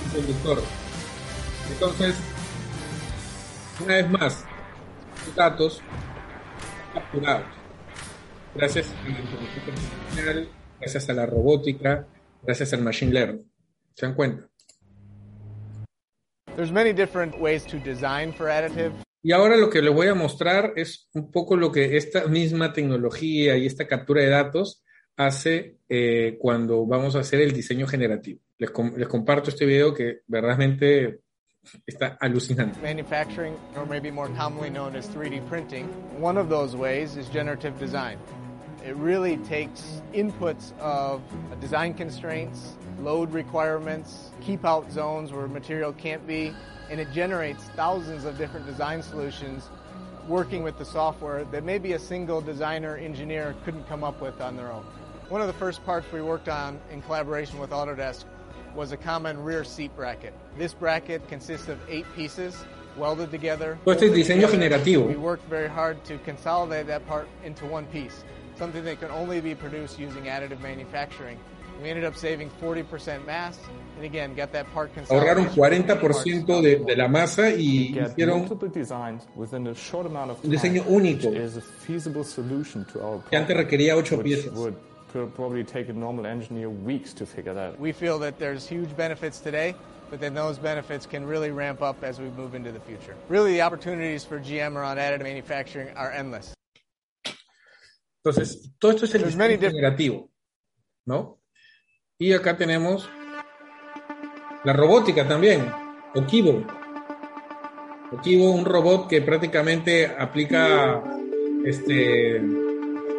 un 0.05 0.11
conductor. 0.11 0.63
Entonces, 1.73 2.15
una 3.85 3.95
vez 3.95 4.11
más, 4.11 4.45
los 5.27 5.35
datos 5.35 5.83
capturados 6.95 7.47
gracias 8.55 8.91
a 8.91 9.03
la 9.03 9.09
inteligencia 9.11 9.63
artificial 9.67 10.49
gracias 10.81 11.09
a 11.09 11.13
la 11.13 11.27
robótica, 11.27 12.07
gracias 12.43 12.73
al 12.73 12.83
machine 12.83 13.13
learning. 13.13 13.51
¿Se 13.95 14.07
dan 14.07 14.15
cuenta? 14.15 14.49
There's 16.55 16.73
many 16.73 16.93
different 16.93 17.39
ways 17.39 17.65
to 17.67 17.79
design 17.79 18.33
for 18.33 18.49
additive. 18.49 18.93
Y 19.23 19.33
ahora 19.33 19.57
lo 19.57 19.69
que 19.69 19.83
les 19.83 19.93
voy 19.93 20.09
a 20.09 20.15
mostrar 20.15 20.73
es 20.77 21.09
un 21.13 21.31
poco 21.31 21.57
lo 21.57 21.73
que 21.73 21.97
esta 21.97 22.29
misma 22.29 22.73
tecnología 22.73 23.57
y 23.57 23.67
esta 23.67 23.87
captura 23.87 24.23
de 24.23 24.29
datos 24.29 24.85
hace 25.17 25.79
eh, 25.89 26.37
cuando 26.39 26.87
vamos 26.87 27.17
a 27.17 27.21
hacer 27.21 27.41
el 27.41 27.53
diseño 27.53 27.87
generativo. 27.87 28.41
Les, 28.59 28.71
les 28.97 29.09
comparto 29.09 29.51
este. 29.51 29.67
Manufacturing, 32.81 33.57
or 33.77 33.87
maybe 33.87 34.11
more 34.11 34.29
commonly 34.37 34.71
known 34.71 34.95
as 34.95 35.09
3D 35.09 35.47
printing, 35.49 35.87
one 36.21 36.39
of 36.39 36.49
those 36.49 36.77
ways 36.77 37.17
is 37.17 37.29
generative 37.29 37.79
design. 37.79 38.19
It 38.87 38.95
really 38.95 39.37
takes 39.39 40.01
inputs 40.15 40.73
of 40.79 41.21
design 41.61 41.95
constraints, 41.95 42.77
load 43.01 43.33
requirements, 43.33 44.31
keep 44.41 44.65
out 44.65 44.93
zones 44.93 45.33
where 45.33 45.49
material 45.49 45.93
can't 45.93 46.25
be, 46.25 46.53
and 46.89 47.01
it 47.01 47.11
generates 47.13 47.65
thousands 47.75 48.25
of 48.25 48.39
different 48.39 48.65
design 48.65 49.03
solutions 49.03 49.69
working 50.29 50.63
with 50.63 50.79
the 50.79 50.85
software 50.85 51.45
that 51.47 51.65
maybe 51.65 51.95
a 51.95 51.99
single 51.99 52.41
designer 52.41 52.97
engineer 52.97 53.55
couldn't 53.65 53.89
come 53.89 54.05
up 54.05 54.21
with 54.21 54.41
on 54.41 54.57
their 54.57 54.71
own. 54.71 54.85
One 55.29 55.41
of 55.41 55.49
the 55.49 55.55
first 55.55 55.85
parts 55.85 56.07
we 56.13 56.23
worked 56.23 56.49
on 56.49 56.79
in 56.93 57.03
collaboration 57.03 57.59
with 57.59 57.71
Autodesk 57.71 58.25
was 58.77 58.93
a 58.93 58.97
common 58.97 59.43
rear 59.43 59.65
seat 59.65 59.91
bracket. 59.97 60.33
This 60.57 60.73
bracket 60.73 61.27
consists 61.29 61.67
of 61.69 61.81
eight 61.89 62.07
pieces 62.15 62.55
welded 62.97 63.33
together. 63.33 63.77
Pues 63.83 64.01
este 64.01 64.15
diseño 64.15 64.49
generativo. 64.49 65.05
We 65.05 65.17
worked 65.17 65.49
very 65.51 65.69
hard 65.69 66.05
to 66.05 66.19
consolidate 66.19 66.87
that 66.87 67.05
part 67.09 67.27
into 67.45 67.67
one 67.67 67.87
piece, 67.87 68.23
something 68.57 68.85
that 68.85 69.01
can 69.01 69.11
only 69.11 69.41
be 69.41 69.57
produced 69.57 69.99
using 69.99 70.27
additive 70.27 70.61
manufacturing. 70.61 71.39
We 71.83 71.91
ended 71.91 72.05
up 72.05 72.17
saving 72.17 72.51
40% 72.63 73.27
mass 73.27 73.59
and 73.97 74.05
again 74.05 74.33
got 74.37 74.53
that 74.53 74.73
part 74.73 74.95
consolidated. 74.95 75.49
Ahorraron 75.49 75.99
40% 75.99 76.63
de, 76.63 76.77
de, 76.85 76.97
la 76.97 77.09
masa 77.09 77.51
y 77.51 77.99
hicieron 77.99 78.49
un 80.43 80.51
diseño 80.51 80.85
único 80.87 81.31
que 83.29 83.37
antes 83.37 83.57
requería 83.57 83.97
8 83.97 84.23
piezas. 84.23 84.53
Could 85.17 85.35
probably 85.35 85.65
take 85.65 85.89
a 85.89 85.95
normal 85.95 86.27
engineer 86.27 86.69
weeks 86.69 87.15
to 87.15 87.25
figure 87.25 87.55
that 87.55 87.69
out. 87.73 87.81
We 87.81 87.93
feel 87.93 88.19
that 88.19 88.39
there's 88.39 88.69
huge 88.69 88.95
benefits 88.99 89.41
today, 89.41 89.75
but 90.11 90.21
then 90.21 90.35
those 90.35 90.59
benefits 90.59 91.07
can 91.07 91.25
really 91.25 91.51
ramp 91.51 91.81
up 91.81 92.05
as 92.05 92.21
we 92.21 92.29
move 92.37 92.55
into 92.55 92.71
the 92.71 92.81
future. 92.81 93.17
Really, 93.31 93.53
the 93.53 93.63
opportunities 93.63 94.25
for 94.25 94.39
GM 94.39 94.77
around 94.77 94.99
additive 94.99 95.23
manufacturing 95.23 95.89
are 95.97 96.13
endless. 96.13 96.53
Entonces, 98.23 98.69
todo 98.79 98.93
esto 98.93 99.07
es 99.07 99.15
el 99.15 99.25
diseño 99.25 99.59
generativo, 99.59 100.29
¿no? 101.07 101.39
Y 102.19 102.35
acá 102.35 102.59
tenemos 102.59 103.09
la 104.65 104.75
robótica 104.75 105.27
también, 105.27 105.73
Okibo. 106.15 106.63
Okibo, 108.13 108.51
un 108.51 108.67
robot 108.67 109.09
que 109.09 109.23
prácticamente 109.23 110.05
aplica 110.09 111.03
este, 111.65 112.66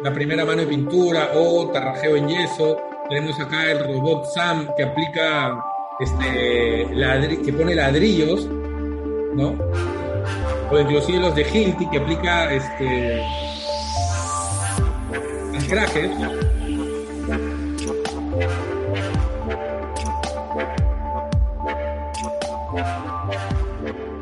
la 0.02 0.12
primera 0.12 0.44
mano 0.44 0.60
de 0.60 0.66
pintura 0.66 1.30
o 1.34 1.68
tarrajeo 1.70 2.16
en 2.16 2.28
yeso. 2.28 2.76
Tenemos 3.08 3.38
acá 3.40 3.70
el 3.70 3.80
robot 3.80 4.26
Sam 4.26 4.68
que 4.76 4.84
aplica, 4.84 5.64
este, 5.98 7.42
que 7.44 7.52
pone 7.52 7.74
ladrillos, 7.74 8.46
¿no? 9.34 9.56
O 10.70 10.78
inclusive 10.78 11.18
los 11.18 11.34
de 11.34 11.42
Hilti 11.42 11.88
que 11.88 11.98
aplica, 11.98 12.52
este, 12.52 13.22
anclajes. 15.54 16.10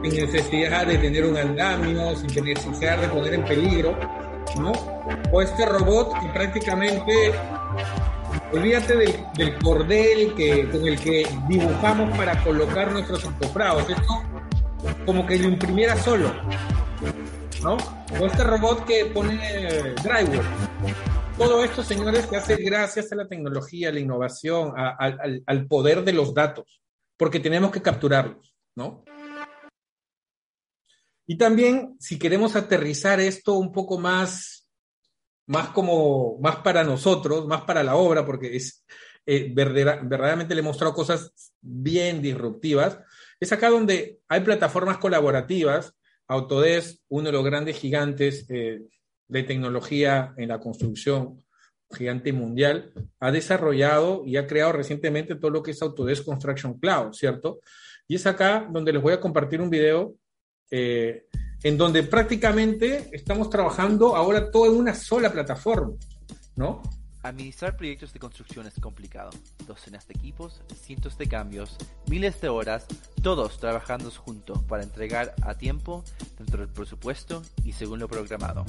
sin 0.03 0.21
necesidad 0.25 0.87
de 0.87 0.99
tener 0.99 1.25
un 1.25 1.37
andamio, 1.37 2.15
sin 2.15 2.45
necesidad 2.45 2.99
de 2.99 3.09
poner 3.09 3.35
en 3.35 3.45
peligro, 3.45 3.97
¿no? 4.61 4.73
O 5.33 5.43
este 5.43 5.67
robot 5.67 6.19
que 6.21 6.29
prácticamente, 6.29 7.33
olvídate 8.53 8.97
del, 9.37 9.59
cordel 9.59 10.35
que, 10.35 10.69
con 10.69 10.87
el 10.87 10.99
que 11.01 11.27
dibujamos 11.49 12.17
para 12.17 12.43
colocar 12.43 12.93
nuestros 12.93 13.25
encofrados, 13.25 13.89
esto 13.89 14.23
como 15.05 15.27
que 15.27 15.39
lo 15.39 15.49
imprimiera 15.49 15.97
solo, 15.97 16.33
¿no? 17.63 17.77
O 18.21 18.27
este 18.27 18.45
robot 18.45 18.85
que 18.85 19.07
pone 19.07 19.95
drywall. 20.03 20.45
Todo 21.37 21.65
esto, 21.65 21.83
señores, 21.83 22.27
se 22.31 22.37
hace 22.37 22.57
gracias 22.57 23.13
a 23.13 23.17
la 23.17 23.29
tecnología, 23.29 23.91
a 23.91 23.93
la 23.93 24.01
innovación, 24.01 24.73
al, 24.77 25.43
al 25.47 25.67
poder 25.67 26.03
de 26.03 26.13
los 26.13 26.33
datos, 26.33 26.81
porque 27.17 27.41
tenemos 27.41 27.71
que 27.71 27.83
capturarlos, 27.83 28.55
¿no? 28.75 29.05
Y 31.27 31.37
también, 31.37 31.97
si 31.99 32.19
queremos 32.19 32.55
aterrizar 32.55 33.21
esto 33.21 33.55
un 33.55 33.73
poco 33.73 33.99
más, 33.99 34.69
más 35.47 35.71
como, 35.71 36.39
más 36.41 36.57
para 36.57 36.85
nosotros, 36.85 37.47
más 37.47 37.63
para 37.63 37.83
la 37.83 37.97
obra, 37.97 38.25
porque 38.25 38.57
es, 38.57 38.85
eh, 39.27 39.51
verdaderamente 39.53 40.55
le 40.55 40.61
he 40.61 40.65
mostrado 40.65 40.95
cosas 40.95 41.33
bien 41.61 42.23
disruptivas, 42.23 43.01
es 43.41 43.53
acá 43.53 43.69
donde 43.69 44.21
hay 44.29 44.41
plataformas 44.41 44.99
colaborativas. 44.99 45.93
Autodesk, 46.29 47.01
uno 47.09 47.27
de 47.27 47.33
los 47.33 47.45
grandes 47.45 47.79
gigantes 47.79 48.47
eh, 48.49 48.83
de 49.29 49.43
tecnología 49.43 50.35
en 50.37 50.49
la 50.49 50.59
construcción, 50.59 51.45
gigante 51.91 52.33
mundial, 52.33 52.93
ha 53.21 53.31
desarrollado 53.31 54.25
y 54.25 54.37
ha 54.37 54.47
creado 54.47 54.73
recientemente 54.73 55.37
todo 55.37 55.51
lo 55.51 55.63
que 55.63 55.71
es 55.71 55.83
Autodesk 55.83 56.25
Construction 56.25 56.79
Cloud, 56.81 57.13
¿cierto? 57.13 57.61
Y 58.09 58.17
es 58.17 58.27
acá 58.27 58.67
donde 58.71 58.93
les 58.93 59.03
voy 59.03 59.13
a 59.13 59.21
compartir 59.21 59.61
un 59.61 59.71
video 59.71 60.15
eh, 60.71 61.27
en 61.63 61.79
donde 61.79 62.03
prácticamente 62.03 63.09
estamos 63.13 63.51
trabajando 63.51 64.17
ahora 64.17 64.51
todo 64.51 64.67
en 64.67 64.77
una 64.77 64.95
sola 64.95 65.33
plataforma, 65.33 65.95
¿no? 66.57 66.83
Administrar 67.23 67.77
proyectos 67.77 68.13
de 68.13 68.21
construcción 68.21 68.69
es 68.69 68.75
complicado. 68.81 69.31
Docenas 69.67 70.07
de 70.07 70.15
equipos, 70.15 70.63
cientos 70.81 71.19
de 71.19 71.27
cambios, 71.27 71.77
miles 72.09 72.41
de 72.41 72.49
horas, 72.49 72.87
todos 73.21 73.59
trabajando 73.59 74.13
juntos 74.13 74.63
para 74.63 74.85
entregar 74.85 75.35
a 75.43 75.55
tiempo, 75.55 76.05
dentro 76.39 76.61
del 76.61 76.69
presupuesto 76.69 77.43
y 77.65 77.73
según 77.73 77.99
lo 77.99 78.07
programado. 78.07 78.65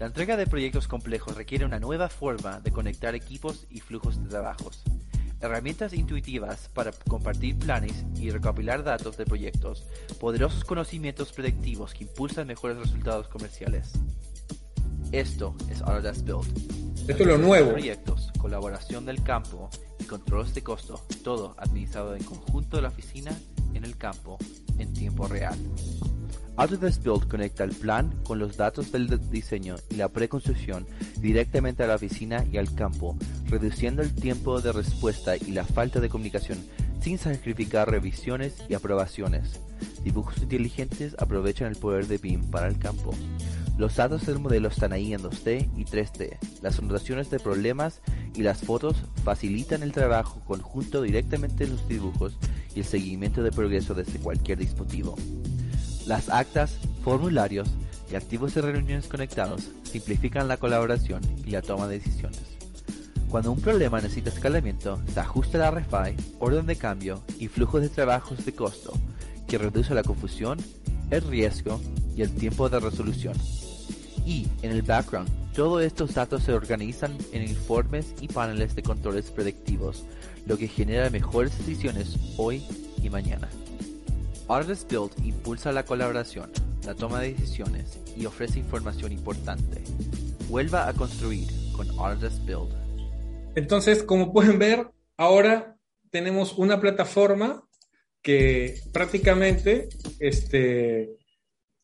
La 0.00 0.06
entrega 0.06 0.36
de 0.36 0.48
proyectos 0.48 0.88
complejos 0.88 1.36
requiere 1.36 1.64
una 1.64 1.78
nueva 1.78 2.08
forma 2.08 2.58
de 2.58 2.72
conectar 2.72 3.14
equipos 3.14 3.66
y 3.70 3.78
flujos 3.78 4.20
de 4.20 4.28
trabajos 4.28 4.82
herramientas 5.44 5.92
intuitivas 5.92 6.70
para 6.72 6.92
compartir 7.08 7.58
planes 7.58 8.04
y 8.16 8.30
recopilar 8.30 8.82
datos 8.82 9.16
de 9.16 9.26
proyectos, 9.26 9.86
poderosos 10.18 10.64
conocimientos 10.64 11.32
predictivos 11.32 11.92
que 11.94 12.04
impulsan 12.04 12.46
mejores 12.46 12.78
resultados 12.78 13.28
comerciales. 13.28 13.92
Esto 15.12 15.54
es 15.70 15.82
Autodesk 15.82 16.24
Build. 16.24 17.08
Esto 17.08 17.22
es 17.22 17.26
lo 17.26 17.38
nuevo. 17.38 17.72
Proyectos, 17.72 18.32
colaboración 18.38 19.04
del 19.04 19.22
campo 19.22 19.68
y 20.00 20.04
controles 20.04 20.54
de 20.54 20.62
costo, 20.62 21.04
todo 21.22 21.54
administrado 21.58 22.16
en 22.16 22.24
conjunto 22.24 22.76
de 22.76 22.82
la 22.82 22.88
oficina 22.88 23.38
en 23.74 23.84
el 23.84 23.96
campo 23.96 24.38
en 24.78 24.92
tiempo 24.92 25.28
real. 25.28 25.58
Autodesk 26.56 27.02
Build 27.02 27.26
conecta 27.26 27.64
el 27.64 27.72
plan 27.72 28.14
con 28.22 28.38
los 28.38 28.56
datos 28.56 28.92
del 28.92 29.08
diseño 29.28 29.74
y 29.90 29.96
la 29.96 30.08
preconstrucción 30.08 30.86
directamente 31.20 31.82
a 31.82 31.88
la 31.88 31.96
oficina 31.96 32.44
y 32.52 32.58
al 32.58 32.72
campo, 32.76 33.16
reduciendo 33.46 34.02
el 34.02 34.14
tiempo 34.14 34.60
de 34.60 34.70
respuesta 34.70 35.36
y 35.36 35.50
la 35.50 35.64
falta 35.64 35.98
de 35.98 36.08
comunicación 36.08 36.58
sin 37.00 37.18
sacrificar 37.18 37.90
revisiones 37.90 38.54
y 38.68 38.74
aprobaciones. 38.74 39.60
Dibujos 40.04 40.38
inteligentes 40.38 41.16
aprovechan 41.18 41.68
el 41.68 41.76
poder 41.76 42.06
de 42.06 42.18
BIM 42.18 42.44
para 42.50 42.68
el 42.68 42.78
campo. 42.78 43.12
Los 43.76 43.96
datos 43.96 44.24
del 44.24 44.38
modelo 44.38 44.68
están 44.68 44.92
ahí 44.92 45.12
en 45.12 45.22
2D 45.22 45.68
y 45.76 45.84
3D. 45.84 46.38
Las 46.62 46.78
anotaciones 46.78 47.30
de 47.30 47.40
problemas 47.40 48.00
y 48.34 48.42
las 48.42 48.60
fotos 48.60 48.96
facilitan 49.24 49.82
el 49.82 49.90
trabajo 49.90 50.40
conjunto 50.46 51.02
directamente 51.02 51.64
en 51.64 51.70
los 51.70 51.88
dibujos 51.88 52.38
y 52.76 52.80
el 52.80 52.86
seguimiento 52.86 53.42
de 53.42 53.50
progreso 53.50 53.92
desde 53.92 54.20
cualquier 54.20 54.58
dispositivo. 54.58 55.16
Las 56.06 56.28
actas, 56.28 56.76
formularios 57.02 57.68
y 58.12 58.14
archivos 58.14 58.54
de 58.54 58.60
reuniones 58.60 59.06
conectados 59.06 59.70
simplifican 59.84 60.48
la 60.48 60.58
colaboración 60.58 61.22
y 61.46 61.50
la 61.50 61.62
toma 61.62 61.88
de 61.88 61.98
decisiones. 61.98 62.42
Cuando 63.30 63.50
un 63.50 63.60
problema 63.60 64.00
necesita 64.00 64.30
escalamiento, 64.30 65.00
se 65.12 65.18
ajusta 65.18 65.58
la 65.58 65.70
RFI, 65.70 66.14
orden 66.38 66.66
de 66.66 66.76
cambio 66.76 67.22
y 67.38 67.48
flujo 67.48 67.80
de 67.80 67.88
trabajos 67.88 68.44
de 68.44 68.54
costo, 68.54 68.92
que 69.48 69.58
reduce 69.58 69.94
la 69.94 70.02
confusión, 70.02 70.58
el 71.10 71.22
riesgo 71.22 71.80
y 72.14 72.22
el 72.22 72.34
tiempo 72.34 72.68
de 72.68 72.80
resolución. 72.80 73.34
Y, 74.26 74.46
en 74.62 74.70
el 74.70 74.82
background, 74.82 75.28
todos 75.54 75.82
estos 75.82 76.14
datos 76.14 76.44
se 76.44 76.52
organizan 76.52 77.16
en 77.32 77.42
informes 77.42 78.14
y 78.20 78.28
paneles 78.28 78.74
de 78.74 78.82
controles 78.82 79.30
predictivos, 79.30 80.04
lo 80.46 80.56
que 80.56 80.68
genera 80.68 81.10
mejores 81.10 81.56
decisiones 81.58 82.16
hoy 82.36 82.64
y 83.02 83.10
mañana. 83.10 83.48
Autodesk 84.46 84.90
Build 84.90 85.10
impulsa 85.24 85.72
la 85.72 85.84
colaboración, 85.84 86.50
la 86.84 86.94
toma 86.94 87.20
de 87.20 87.32
decisiones 87.32 87.98
y 88.14 88.26
ofrece 88.26 88.58
información 88.58 89.12
importante. 89.12 89.82
Vuelva 90.50 90.86
a 90.86 90.92
construir 90.92 91.48
con 91.74 91.88
Autodesk 91.98 92.44
Build. 92.44 92.74
Entonces, 93.54 94.02
como 94.02 94.32
pueden 94.34 94.58
ver, 94.58 94.88
ahora 95.16 95.76
tenemos 96.10 96.58
una 96.58 96.78
plataforma 96.78 97.66
que 98.20 98.80
prácticamente 98.92 99.88
este, 100.18 101.16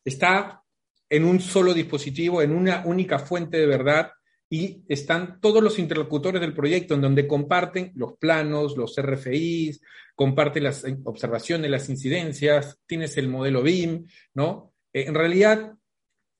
está 0.05 0.63
en 1.09 1.25
un 1.25 1.41
solo 1.41 1.73
dispositivo, 1.73 2.43
en 2.43 2.53
una 2.53 2.83
única 2.85 3.19
fuente 3.19 3.57
de 3.57 3.67
verdad, 3.67 4.13
y 4.51 4.83
están 4.89 5.41
todos 5.41 5.63
los 5.63 5.79
interlocutores 5.79 6.41
del 6.41 6.55
proyecto 6.55 6.95
en 6.95 7.01
donde 7.01 7.27
comparten 7.27 7.93
los 7.95 8.19
planos, 8.19 8.77
los 8.77 8.97
RFIs, 9.01 9.81
comparten 10.21 10.65
las 10.65 10.85
observaciones, 11.05 11.71
las 11.71 11.89
incidencias, 11.89 12.79
tienes 12.85 13.17
el 13.17 13.27
modelo 13.27 13.63
BIM, 13.63 14.07
¿no? 14.35 14.75
Eh, 14.93 15.05
en 15.07 15.15
realidad, 15.15 15.73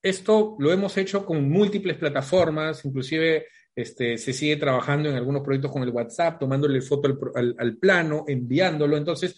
esto 0.03 0.55
lo 0.59 0.71
hemos 0.71 0.99
hecho 0.99 1.25
con 1.25 1.49
múltiples 1.49 1.97
plataformas, 1.97 2.85
inclusive 2.85 3.47
este, 3.75 4.19
se 4.19 4.35
sigue 4.35 4.57
trabajando 4.57 5.09
en 5.09 5.17
algunos 5.17 5.43
proyectos 5.43 5.73
con 5.73 5.83
el 5.83 5.89
WhatsApp, 5.89 6.39
tomándole 6.39 6.83
foto 6.83 7.09
al, 7.35 7.79
plano, 7.79 8.27
enviándolo. 8.29 8.99
Entonces, 8.99 9.35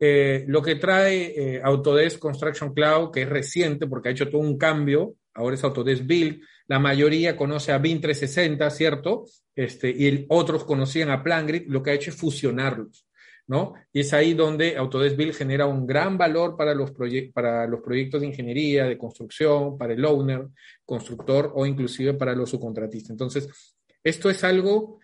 eh, 0.00 0.44
lo 0.48 0.60
que 0.60 0.74
trae 0.74 1.34
eh, 1.36 1.60
Autodesk 1.62 2.18
Construction 2.18 2.74
Cloud, 2.74 3.12
que 3.12 3.22
es 3.22 3.28
reciente 3.28 3.86
porque 3.86 4.08
ha 4.08 4.12
hecho 4.12 4.28
todo 4.28 4.40
un 4.40 4.58
cambio, 4.58 5.14
ahora 5.32 5.54
es 5.54 5.62
Autodesk 5.62 6.04
Build, 6.04 6.42
la 6.66 6.80
mayoría 6.80 7.36
conoce 7.36 7.70
a 7.70 7.78
BIM 7.78 8.00
360, 8.00 8.68
¿cierto? 8.68 9.26
Este, 9.54 9.90
y 9.90 10.26
otros 10.28 10.64
conocían 10.64 11.10
a 11.10 11.22
PlanGrid, 11.22 11.68
lo 11.68 11.84
que 11.84 11.90
ha 11.90 11.94
hecho 11.94 12.10
es 12.10 12.16
fusionarlos. 12.16 13.05
¿No? 13.48 13.74
Y 13.92 14.00
es 14.00 14.12
ahí 14.12 14.34
donde 14.34 14.76
Autodesk 14.76 15.16
Build 15.16 15.34
genera 15.34 15.66
un 15.66 15.86
gran 15.86 16.18
valor 16.18 16.56
para 16.56 16.74
los, 16.74 16.92
para 17.32 17.66
los 17.66 17.80
proyectos 17.80 18.20
de 18.20 18.26
ingeniería, 18.26 18.84
de 18.84 18.98
construcción, 18.98 19.78
para 19.78 19.92
el 19.92 20.04
owner, 20.04 20.48
constructor 20.84 21.52
o 21.54 21.64
inclusive 21.64 22.14
para 22.14 22.34
los 22.34 22.50
subcontratistas. 22.50 23.10
Entonces, 23.10 23.48
esto 24.02 24.30
es 24.30 24.42
algo 24.44 24.98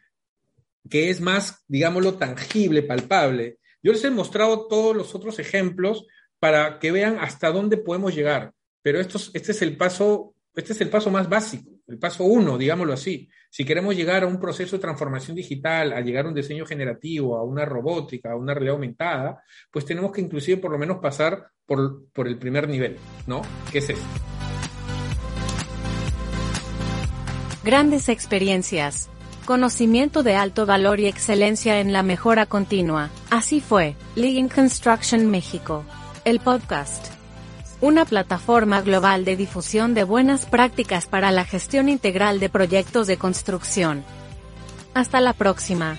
que 0.89 1.11
es 1.11 1.21
más, 1.21 1.65
digámoslo, 1.69 2.15
tangible, 2.15 2.83
palpable. 2.83 3.59
Yo 3.83 3.93
les 3.93 4.05
he 4.05 4.11
mostrado 4.11 4.67
todos 4.67 4.97
los 4.97 5.15
otros 5.15 5.39
ejemplos 5.39 6.07
para 6.39 6.79
que 6.79 6.91
vean 6.91 7.19
hasta 7.21 7.53
dónde 7.53 7.77
podemos 7.77 8.15
llegar, 8.15 8.53
pero 8.83 8.99
esto, 9.01 9.19
este 9.33 9.53
es 9.53 9.63
el 9.63 9.77
paso, 9.77 10.35
este 10.57 10.73
es 10.73 10.81
el 10.81 10.91
paso 10.91 11.11
más 11.11 11.29
básico, 11.29 11.72
el 11.87 11.99
paso 11.99 12.25
uno, 12.25 12.59
digámoslo 12.59 12.93
así. 12.93 13.29
Si 13.51 13.65
queremos 13.65 13.97
llegar 13.97 14.23
a 14.23 14.27
un 14.27 14.41
proceso 14.41 14.77
de 14.77 14.83
transformación 14.83 15.37
digital, 15.37 15.93
a 15.93 16.01
llegar 16.01 16.25
a 16.25 16.29
un 16.29 16.35
diseño 16.35 16.65
generativo, 16.65 17.37
a 17.37 17.45
una 17.45 17.65
robótica, 17.65 18.33
a 18.33 18.37
una 18.37 18.55
realidad 18.55 18.75
aumentada, 18.75 19.43
pues 19.71 19.85
tenemos 19.85 20.13
que 20.13 20.21
inclusive 20.21 20.59
por 20.59 20.71
lo 20.71 20.79
menos 20.79 20.99
pasar 20.99 21.49
por, 21.67 22.07
por 22.13 22.29
el 22.29 22.39
primer 22.39 22.69
nivel, 22.69 22.97
¿no? 23.27 23.43
¿Qué 23.71 23.79
es 23.79 23.91
esto? 23.91 24.07
Grandes 27.65 28.09
experiencias. 28.09 29.09
Conocimiento 29.45 30.23
de 30.23 30.35
alto 30.35 30.67
valor 30.67 31.01
y 31.01 31.07
excelencia 31.07 31.81
en 31.81 31.93
la 31.93 32.03
mejora 32.03 32.47
continua. 32.47 33.11
Así 33.31 33.61
fue, 33.61 33.97
Lean 34.15 34.49
Construction 34.49 35.31
México. 35.31 35.85
El 36.25 36.39
podcast 36.39 37.22
una 37.83 38.05
plataforma 38.05 38.81
global 38.81 39.25
de 39.25 39.37
difusión 39.37 39.93
de 39.93 40.05
buenas 40.05 40.47
prácticas 40.47 41.07
para 41.07 41.33
la 41.33 41.45
gestión 41.45 41.89
integral 41.89 42.39
de 42.39 42.49
proyectos 42.49 43.09
de 43.09 43.19
construcción. 43.19 44.05
Hasta 44.95 45.21
la 45.21 45.33
próxima. 45.33 45.99